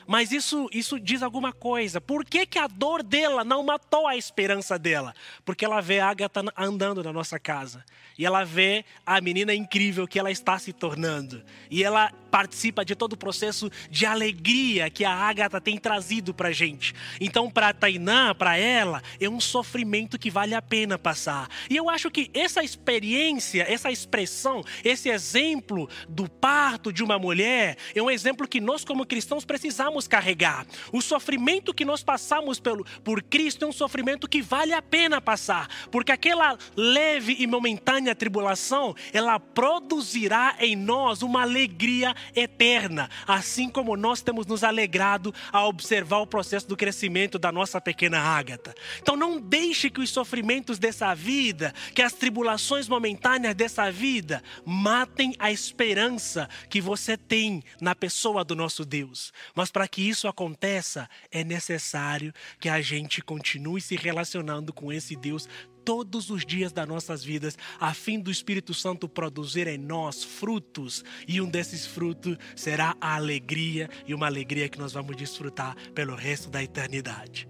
Mas 0.09 0.31
isso, 0.31 0.67
isso 0.73 0.99
diz 0.99 1.21
alguma 1.21 1.53
coisa. 1.53 2.01
Por 2.01 2.25
que, 2.25 2.43
que 2.43 2.57
a 2.57 2.65
dor 2.65 3.03
dela 3.03 3.43
não 3.43 3.61
matou 3.61 4.07
a 4.07 4.17
esperança 4.17 4.79
dela? 4.79 5.13
Porque 5.45 5.63
ela 5.63 5.81
vê 5.81 5.99
a 5.99 6.09
Agatha 6.09 6.41
andando 6.57 7.03
na 7.03 7.13
nossa 7.13 7.37
casa. 7.37 7.85
E 8.17 8.25
ela 8.25 8.43
vê 8.43 8.83
a 9.05 9.21
menina 9.21 9.53
incrível 9.53 10.07
que 10.07 10.17
ela 10.17 10.31
está 10.31 10.57
se 10.57 10.73
tornando. 10.73 11.43
E 11.69 11.83
ela 11.83 12.11
participa 12.29 12.85
de 12.85 12.95
todo 12.95 13.13
o 13.13 13.17
processo 13.17 13.69
de 13.89 14.05
alegria 14.05 14.89
que 14.89 15.03
a 15.03 15.13
Agatha 15.13 15.59
tem 15.59 15.77
trazido 15.77 16.33
para 16.33 16.51
gente. 16.51 16.93
Então, 17.19 17.49
para 17.49 17.69
a 17.69 17.73
Tainá, 17.73 18.33
para 18.33 18.57
ela, 18.57 19.01
é 19.19 19.29
um 19.29 19.39
sofrimento 19.39 20.17
que 20.17 20.29
vale 20.29 20.55
a 20.55 20.61
pena 20.61 20.97
passar. 20.97 21.49
E 21.69 21.75
eu 21.75 21.89
acho 21.89 22.09
que 22.11 22.29
essa 22.33 22.63
experiência, 22.63 23.65
essa 23.67 23.91
expressão, 23.91 24.63
esse 24.83 25.09
exemplo 25.09 25.89
do 26.07 26.29
parto 26.29 26.93
de 26.93 27.03
uma 27.03 27.17
mulher, 27.17 27.77
é 27.93 28.01
um 28.01 28.09
exemplo 28.09 28.47
que 28.47 28.61
nós, 28.61 28.83
como 28.85 29.05
cristãos, 29.05 29.45
precisamos 29.45 30.07
carregar. 30.07 30.65
O 30.91 31.01
sofrimento 31.01 31.73
que 31.73 31.85
nós 31.85 32.03
passamos 32.03 32.59
pelo, 32.59 32.85
por 33.03 33.21
Cristo 33.21 33.65
é 33.65 33.67
um 33.67 33.73
sofrimento 33.73 34.27
que 34.27 34.41
vale 34.41 34.73
a 34.73 34.81
pena 34.81 35.21
passar, 35.21 35.67
porque 35.91 36.11
aquela 36.11 36.57
leve 36.75 37.35
e 37.39 37.47
momentânea 37.47 38.15
tribulação, 38.15 38.95
ela 39.13 39.39
produzirá 39.39 40.55
em 40.59 40.75
nós 40.75 41.21
uma 41.21 41.41
alegria 41.41 42.15
eterna, 42.35 43.09
assim 43.27 43.69
como 43.69 43.95
nós 43.95 44.21
temos 44.21 44.45
nos 44.45 44.63
alegrado 44.63 45.33
a 45.51 45.65
observar 45.65 46.19
o 46.19 46.27
processo 46.27 46.67
do 46.67 46.77
crescimento 46.77 47.39
da 47.39 47.51
nossa 47.51 47.79
pequena 47.79 48.19
Ágata. 48.19 48.73
Então 49.01 49.15
não 49.15 49.39
deixe 49.39 49.89
que 49.89 50.01
os 50.01 50.09
sofrimentos 50.09 50.79
dessa 50.79 51.13
vida, 51.13 51.73
que 51.93 52.01
as 52.01 52.13
tribulações 52.13 52.87
momentâneas 52.87 53.55
dessa 53.55 53.91
vida 53.91 54.43
matem 54.65 55.35
a 55.39 55.51
esperança 55.51 56.49
que 56.69 56.81
você 56.81 57.17
tem 57.17 57.63
na 57.81 57.95
pessoa 57.95 58.43
do 58.43 58.55
nosso 58.55 58.85
Deus. 58.85 59.33
Mas 59.55 59.71
para 59.71 59.87
que 59.87 60.01
isso 60.01 60.27
aconteça, 60.27 61.09
é 61.31 61.43
necessário 61.43 62.33
que 62.59 62.69
a 62.69 62.81
gente 62.81 63.21
continue 63.21 63.81
se 63.81 63.95
relacionando 63.95 64.73
com 64.73 64.91
esse 64.91 65.15
Deus 65.15 65.47
todos 65.83 66.29
os 66.29 66.45
dias 66.45 66.71
das 66.71 66.87
nossas 66.87 67.23
vidas, 67.23 67.57
a 67.79 67.93
fim 67.93 68.19
do 68.19 68.31
Espírito 68.31 68.73
Santo 68.73 69.07
produzir 69.07 69.67
em 69.67 69.77
nós 69.77 70.23
frutos, 70.23 71.03
e 71.27 71.41
um 71.41 71.49
desses 71.49 71.85
frutos 71.85 72.37
será 72.55 72.95
a 72.99 73.15
alegria, 73.15 73.89
e 74.07 74.13
uma 74.13 74.27
alegria 74.27 74.69
que 74.69 74.79
nós 74.79 74.93
vamos 74.93 75.15
desfrutar 75.15 75.75
pelo 75.93 76.15
resto 76.15 76.49
da 76.49 76.63
eternidade. 76.63 77.47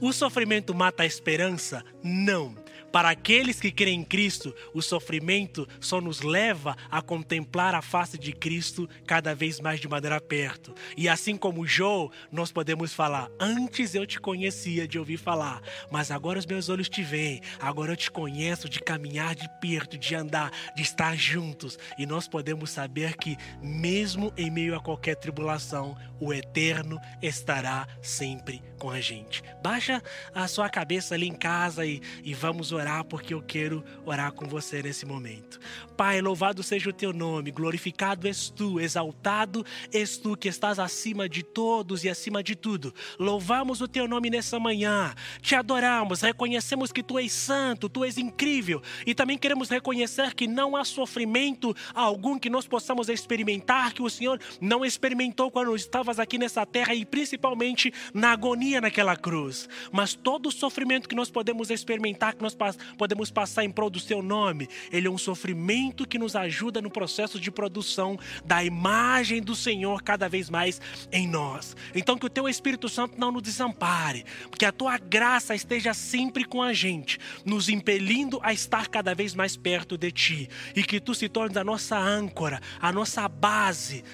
O 0.00 0.12
sofrimento 0.12 0.74
mata 0.74 1.02
a 1.02 1.06
esperança? 1.06 1.84
Não. 2.02 2.54
Para 2.92 3.10
aqueles 3.10 3.60
que 3.60 3.70
creem 3.70 4.00
em 4.00 4.04
Cristo, 4.04 4.54
o 4.72 4.80
sofrimento 4.80 5.68
só 5.80 6.00
nos 6.00 6.22
leva 6.22 6.76
a 6.90 7.02
contemplar 7.02 7.74
a 7.74 7.82
face 7.82 8.16
de 8.16 8.32
Cristo 8.32 8.88
cada 9.06 9.34
vez 9.34 9.60
mais 9.60 9.78
de 9.78 9.86
maneira 9.86 10.20
perto. 10.20 10.74
E 10.96 11.08
assim 11.08 11.36
como 11.36 11.66
João, 11.66 12.10
nós 12.32 12.50
podemos 12.50 12.94
falar: 12.94 13.30
Antes 13.38 13.94
eu 13.94 14.06
te 14.06 14.18
conhecia 14.18 14.88
de 14.88 14.98
ouvir 14.98 15.18
falar, 15.18 15.60
mas 15.90 16.10
agora 16.10 16.38
os 16.38 16.46
meus 16.46 16.68
olhos 16.68 16.88
te 16.88 17.02
veem, 17.02 17.42
agora 17.60 17.92
eu 17.92 17.96
te 17.96 18.10
conheço 18.10 18.68
de 18.68 18.80
caminhar 18.80 19.34
de 19.34 19.48
perto, 19.60 19.98
de 19.98 20.14
andar, 20.14 20.50
de 20.74 20.82
estar 20.82 21.16
juntos. 21.16 21.78
E 21.98 22.06
nós 22.06 22.26
podemos 22.26 22.70
saber 22.70 23.16
que, 23.16 23.36
mesmo 23.62 24.32
em 24.36 24.50
meio 24.50 24.74
a 24.74 24.80
qualquer 24.80 25.16
tribulação, 25.16 25.96
o 26.20 26.32
Eterno 26.32 26.98
estará 27.22 27.86
sempre 28.02 28.62
com 28.78 28.90
a 28.90 29.00
gente. 29.00 29.42
Baixa 29.62 30.02
a 30.34 30.46
sua 30.48 30.70
cabeça 30.70 31.14
ali 31.14 31.26
em 31.26 31.34
casa 31.34 31.84
e, 31.84 32.00
e 32.22 32.32
vamos 32.32 32.72
orar, 32.72 33.04
porque 33.04 33.34
eu 33.34 33.42
quero 33.42 33.84
orar 34.06 34.32
com 34.32 34.46
você 34.46 34.82
nesse 34.82 35.04
momento. 35.04 35.58
Pai, 35.96 36.20
louvado 36.20 36.62
seja 36.62 36.90
o 36.90 36.92
teu 36.92 37.12
nome, 37.12 37.50
glorificado 37.50 38.28
és 38.28 38.48
tu, 38.48 38.78
exaltado 38.78 39.66
és 39.92 40.16
tu 40.16 40.36
que 40.36 40.48
estás 40.48 40.78
acima 40.78 41.28
de 41.28 41.42
todos 41.42 42.04
e 42.04 42.08
acima 42.08 42.42
de 42.42 42.54
tudo. 42.54 42.94
Louvamos 43.18 43.80
o 43.80 43.88
teu 43.88 44.06
nome 44.06 44.30
nessa 44.30 44.60
manhã, 44.60 45.12
te 45.42 45.56
adoramos, 45.56 46.20
reconhecemos 46.20 46.92
que 46.92 47.02
tu 47.02 47.18
és 47.18 47.32
santo, 47.32 47.88
tu 47.88 48.04
és 48.04 48.16
incrível 48.16 48.80
e 49.04 49.14
também 49.14 49.36
queremos 49.36 49.68
reconhecer 49.68 50.34
que 50.34 50.46
não 50.46 50.76
há 50.76 50.84
sofrimento 50.84 51.74
algum 51.92 52.38
que 52.38 52.48
nós 52.48 52.66
possamos 52.66 53.08
experimentar 53.08 53.92
que 53.92 54.02
o 54.02 54.08
Senhor 54.08 54.40
não 54.60 54.84
experimentou 54.84 55.50
quando 55.50 55.74
estavas 55.74 56.20
aqui 56.20 56.38
nessa 56.38 56.64
terra 56.64 56.94
e 56.94 57.04
principalmente 57.04 57.92
na 58.14 58.32
agonia 58.32 58.67
naquela 58.76 59.16
cruz. 59.16 59.68
Mas 59.90 60.14
todo 60.14 60.48
o 60.48 60.52
sofrimento 60.52 61.08
que 61.08 61.14
nós 61.14 61.30
podemos 61.30 61.70
experimentar, 61.70 62.34
que 62.34 62.42
nós 62.42 62.56
podemos 62.96 63.30
passar 63.30 63.64
em 63.64 63.70
prol 63.70 63.88
do 63.88 63.98
seu 63.98 64.22
nome, 64.22 64.68
ele 64.92 65.06
é 65.06 65.10
um 65.10 65.18
sofrimento 65.18 66.06
que 66.06 66.18
nos 66.18 66.36
ajuda 66.36 66.82
no 66.82 66.90
processo 66.90 67.40
de 67.40 67.50
produção 67.50 68.18
da 68.44 68.62
imagem 68.62 69.40
do 69.40 69.56
Senhor 69.56 70.02
cada 70.02 70.28
vez 70.28 70.50
mais 70.50 70.80
em 71.10 71.26
nós. 71.26 71.76
Então 71.94 72.18
que 72.18 72.26
o 72.26 72.30
teu 72.30 72.48
Espírito 72.48 72.88
Santo 72.88 73.18
não 73.18 73.32
nos 73.32 73.42
desampare, 73.42 74.24
que 74.58 74.64
a 74.64 74.72
tua 74.72 74.98
graça 74.98 75.54
esteja 75.54 75.94
sempre 75.94 76.44
com 76.44 76.62
a 76.62 76.72
gente, 76.72 77.18
nos 77.44 77.68
impelindo 77.68 78.38
a 78.42 78.52
estar 78.52 78.88
cada 78.88 79.14
vez 79.14 79.34
mais 79.34 79.56
perto 79.56 79.96
de 79.96 80.12
ti 80.12 80.48
e 80.74 80.82
que 80.82 81.00
tu 81.00 81.14
se 81.14 81.28
tornes 81.28 81.56
a 81.56 81.64
nossa 81.64 81.98
âncora, 81.98 82.60
a 82.80 82.92
nossa 82.92 83.26
base, 83.28 84.04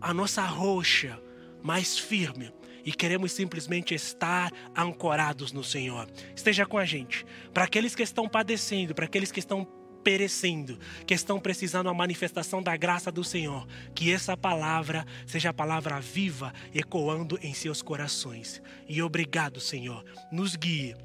a 0.00 0.12
nossa 0.12 0.42
rocha 0.42 1.20
mais 1.62 1.98
firme 1.98 2.57
e 2.88 2.92
queremos 2.92 3.32
simplesmente 3.32 3.94
estar 3.94 4.50
ancorados 4.74 5.52
no 5.52 5.62
Senhor. 5.62 6.08
Esteja 6.34 6.64
com 6.64 6.78
a 6.78 6.86
gente. 6.86 7.22
Para 7.52 7.64
aqueles 7.64 7.94
que 7.94 8.02
estão 8.02 8.26
padecendo, 8.26 8.94
para 8.94 9.04
aqueles 9.04 9.30
que 9.30 9.40
estão 9.40 9.66
perecendo, 10.02 10.78
que 11.06 11.12
estão 11.12 11.38
precisando 11.38 11.90
a 11.90 11.92
manifestação 11.94 12.62
da 12.62 12.74
graça 12.78 13.12
do 13.12 13.22
Senhor, 13.22 13.68
que 13.94 14.10
essa 14.10 14.38
palavra 14.38 15.04
seja 15.26 15.50
a 15.50 15.52
palavra 15.52 16.00
viva 16.00 16.50
ecoando 16.74 17.38
em 17.42 17.52
seus 17.52 17.82
corações. 17.82 18.62
E 18.88 19.02
obrigado, 19.02 19.60
Senhor. 19.60 20.02
Nos 20.32 20.56
guie 20.56 20.96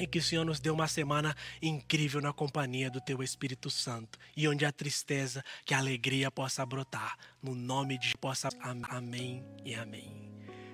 e 0.00 0.08
que 0.08 0.18
o 0.18 0.22
Senhor 0.22 0.44
nos 0.44 0.58
dê 0.58 0.70
uma 0.70 0.88
semana 0.88 1.36
incrível 1.62 2.20
na 2.20 2.32
companhia 2.32 2.90
do 2.90 3.00
Teu 3.00 3.22
Espírito 3.22 3.70
Santo. 3.70 4.18
E 4.36 4.48
onde 4.48 4.64
a 4.64 4.72
tristeza, 4.72 5.44
que 5.64 5.72
a 5.72 5.78
alegria 5.78 6.32
possa 6.32 6.66
brotar. 6.66 7.16
No 7.40 7.54
nome 7.54 7.96
de 7.96 8.12
possa. 8.18 8.48
Amém 8.90 9.44
e 9.64 9.72
amém. 9.72 10.21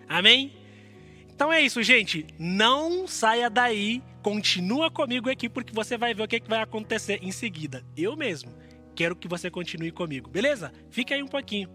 Amém? 0.09 0.53
Então 1.29 1.53
é 1.53 1.61
isso, 1.61 1.83
gente. 1.83 2.27
Não 2.39 3.07
saia 3.07 3.49
daí. 3.49 4.03
Continua 4.23 4.91
comigo 4.91 5.31
aqui, 5.31 5.49
porque 5.49 5.73
você 5.73 5.97
vai 5.97 6.13
ver 6.13 6.23
o 6.23 6.29
que 6.29 6.43
vai 6.49 6.61
acontecer 6.61 7.21
em 7.23 7.31
seguida. 7.31 7.85
Eu 7.97 8.17
mesmo 8.17 8.53
quero 8.95 9.15
que 9.15 9.29
você 9.29 9.49
continue 9.49 9.93
comigo, 9.93 10.29
beleza? 10.29 10.73
Fica 10.91 11.15
aí 11.15 11.23
um 11.23 11.29
pouquinho. 11.29 11.71